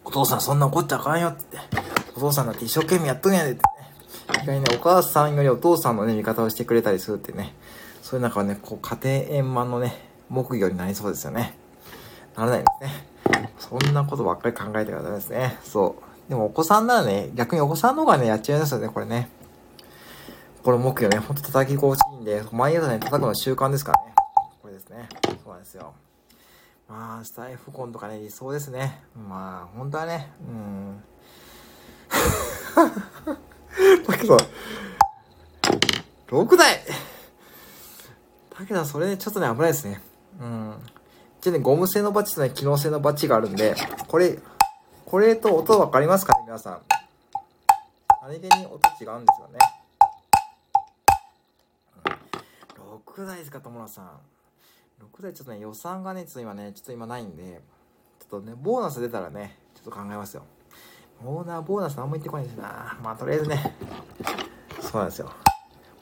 [0.05, 1.77] お父さんそんな怒っちゃあかんよってって。
[2.15, 4.43] お父さんだって一生懸命やっとんやでってね。
[4.43, 7.53] 意外にね、お母さんよりお父さんのね、味方をしてくれたりするってね。
[8.01, 11.58] そういう中はね、こう、家庭円満のね、木魚になりそうですよね。
[12.35, 13.09] ならないですね。
[13.59, 15.57] そんなことばっかり考えてからダメですね。
[15.63, 15.95] そ
[16.27, 16.29] う。
[16.29, 19.29] でもお子さんならね、逆にお子さんの方がね、やっちゃいますよね、これね。
[20.63, 24.13] これ木魚ね、ほんと叩き心地いいんで、毎朝ね、叩くの習慣ですからね。
[24.61, 25.09] これですね。
[25.43, 25.93] そうなんですよ。
[26.87, 29.01] まあ、スタイフコンとかね、理想ですね。
[29.15, 31.03] まあ、本当はね、うん。
[34.07, 34.37] だけど、
[36.27, 36.79] 6台
[38.59, 40.01] だけど、それね、ちょっとね、危ないですね。
[40.39, 40.73] うん。
[41.39, 43.73] 一応ね、ゴム製のバチとね、機能性のバチがあるんで、
[44.07, 44.37] これ、
[45.05, 46.81] これと音わかりますかね、皆さん。
[48.21, 49.59] 何気に音違うんですよね。
[53.15, 54.19] 6台ですか、友野さん。
[55.01, 57.61] 6台ちょっとね、予算がね、ちょっと今ね、ちょっと今ないんで、
[58.19, 60.43] ちょっとね、ボーナス出たらね、ちょっと考えますよ。
[61.23, 62.99] オーナーボーナス何も言ってこないんですな。
[63.01, 63.75] まあ、とりあえずね、
[64.81, 65.31] そうなんですよ。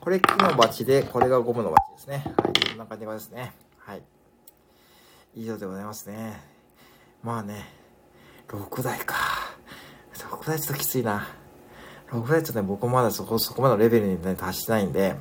[0.02, 2.24] これ木のバチで、これがゴムのバチですね。
[2.38, 3.54] はい、こんな感じですね。
[3.78, 4.02] はい。
[5.36, 6.42] 以上でございますね。
[7.24, 7.66] まあね、
[8.48, 9.16] 6台か。
[10.14, 11.28] 6台ちょっときついな。
[12.12, 15.16] 6台ちょっとね、僕もまだそこ、そこまでのレベルに、ね、達してないんで、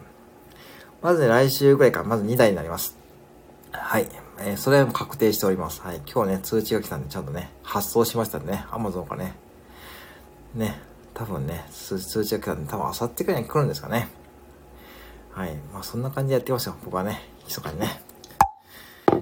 [1.03, 2.97] まずね、来週ぐらいからまず2台になります。
[3.73, 4.09] はい。
[4.39, 5.81] えー、それも確定しております。
[5.81, 6.01] はい。
[6.11, 9.35] 今日ね、通知が来たんで、ちゃんとね、発送しましたんでね、Amazon かね。
[10.55, 10.81] ね、
[11.15, 14.09] 多分ね、通知が来たんで、多分明後日くらいに来るんですかね。
[15.33, 15.55] はい。
[15.73, 16.77] まあ、そんな感じでやってますよ。
[16.85, 18.06] 僕はね、密かにね。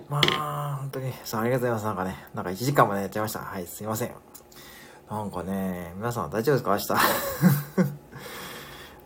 [0.08, 1.84] まあ、本当に、さあ、ありがとうございます。
[1.86, 3.38] なんかね、なんか1時間までやっちゃいました。
[3.40, 4.12] はい、すいません。
[5.10, 6.72] なんかね、皆さん大丈夫ですか？
[6.72, 6.78] 明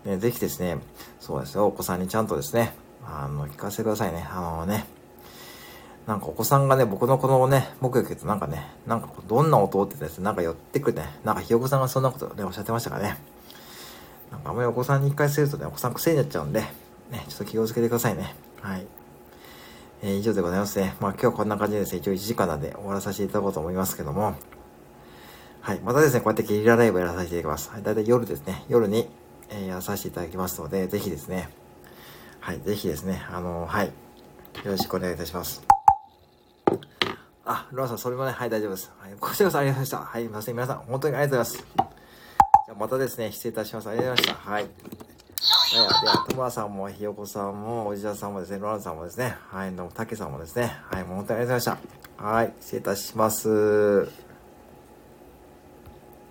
[0.05, 0.09] 日。
[0.11, 0.78] ね、ぜひですね、
[1.20, 2.74] そうですよ、お子さんにちゃんとですね、
[3.05, 4.26] あの、聞かせてくださいね。
[4.30, 4.86] あのね、
[6.07, 13.18] なんかお子さんがね、僕のこのね、目撃となんかね、なんかどんな音ってですね、なんか寄ってくるね、なんかひよこさんがそんなことね、おっしゃってましたからね。
[14.30, 16.61] なんかあんまりお子さんに一回するとね、お子さん癖になっちゃうんで、
[17.11, 18.34] ね、ちょっと気をつけてくださいね。
[18.62, 18.86] はい。
[20.03, 20.94] えー、以上でございますね。
[21.01, 24.34] まあ今日こんな感じでですね、一応1時間なんで終わらさせていただこうと思いますけども、
[25.61, 25.80] はい。
[25.80, 27.70] またですね、こうやってゲリラライブやらさせていただきます。
[27.70, 27.82] はい。
[27.82, 29.09] だいたい夜ですね、夜に、
[29.51, 31.51] えー、やらさせていただきますので、ぜひですね、
[32.40, 32.61] はい。
[32.61, 33.86] ぜひですね、あのー、はい。
[33.86, 33.92] よ
[34.64, 35.62] ろしくお願いいたします。
[37.44, 38.92] あ、ロアさん、それもね、はい、大丈夫です。
[38.99, 39.12] はい。
[39.18, 40.11] こちらこそありがとうございました。
[40.12, 40.22] はい。
[40.22, 40.55] すいません。
[40.55, 41.88] 皆さん、本当にありがとうございます。
[42.66, 43.88] じゃまたですね、失礼いたします。
[43.88, 44.51] ありがとうございました。
[44.51, 45.17] はい。
[45.72, 52.24] では、ともらさんも、ひよこさんも、おじさんもですね、ロランさんもですね、はい、の、たけさんもですね、はい、本当にありがとうございました。
[52.24, 54.27] はい、失礼いたします。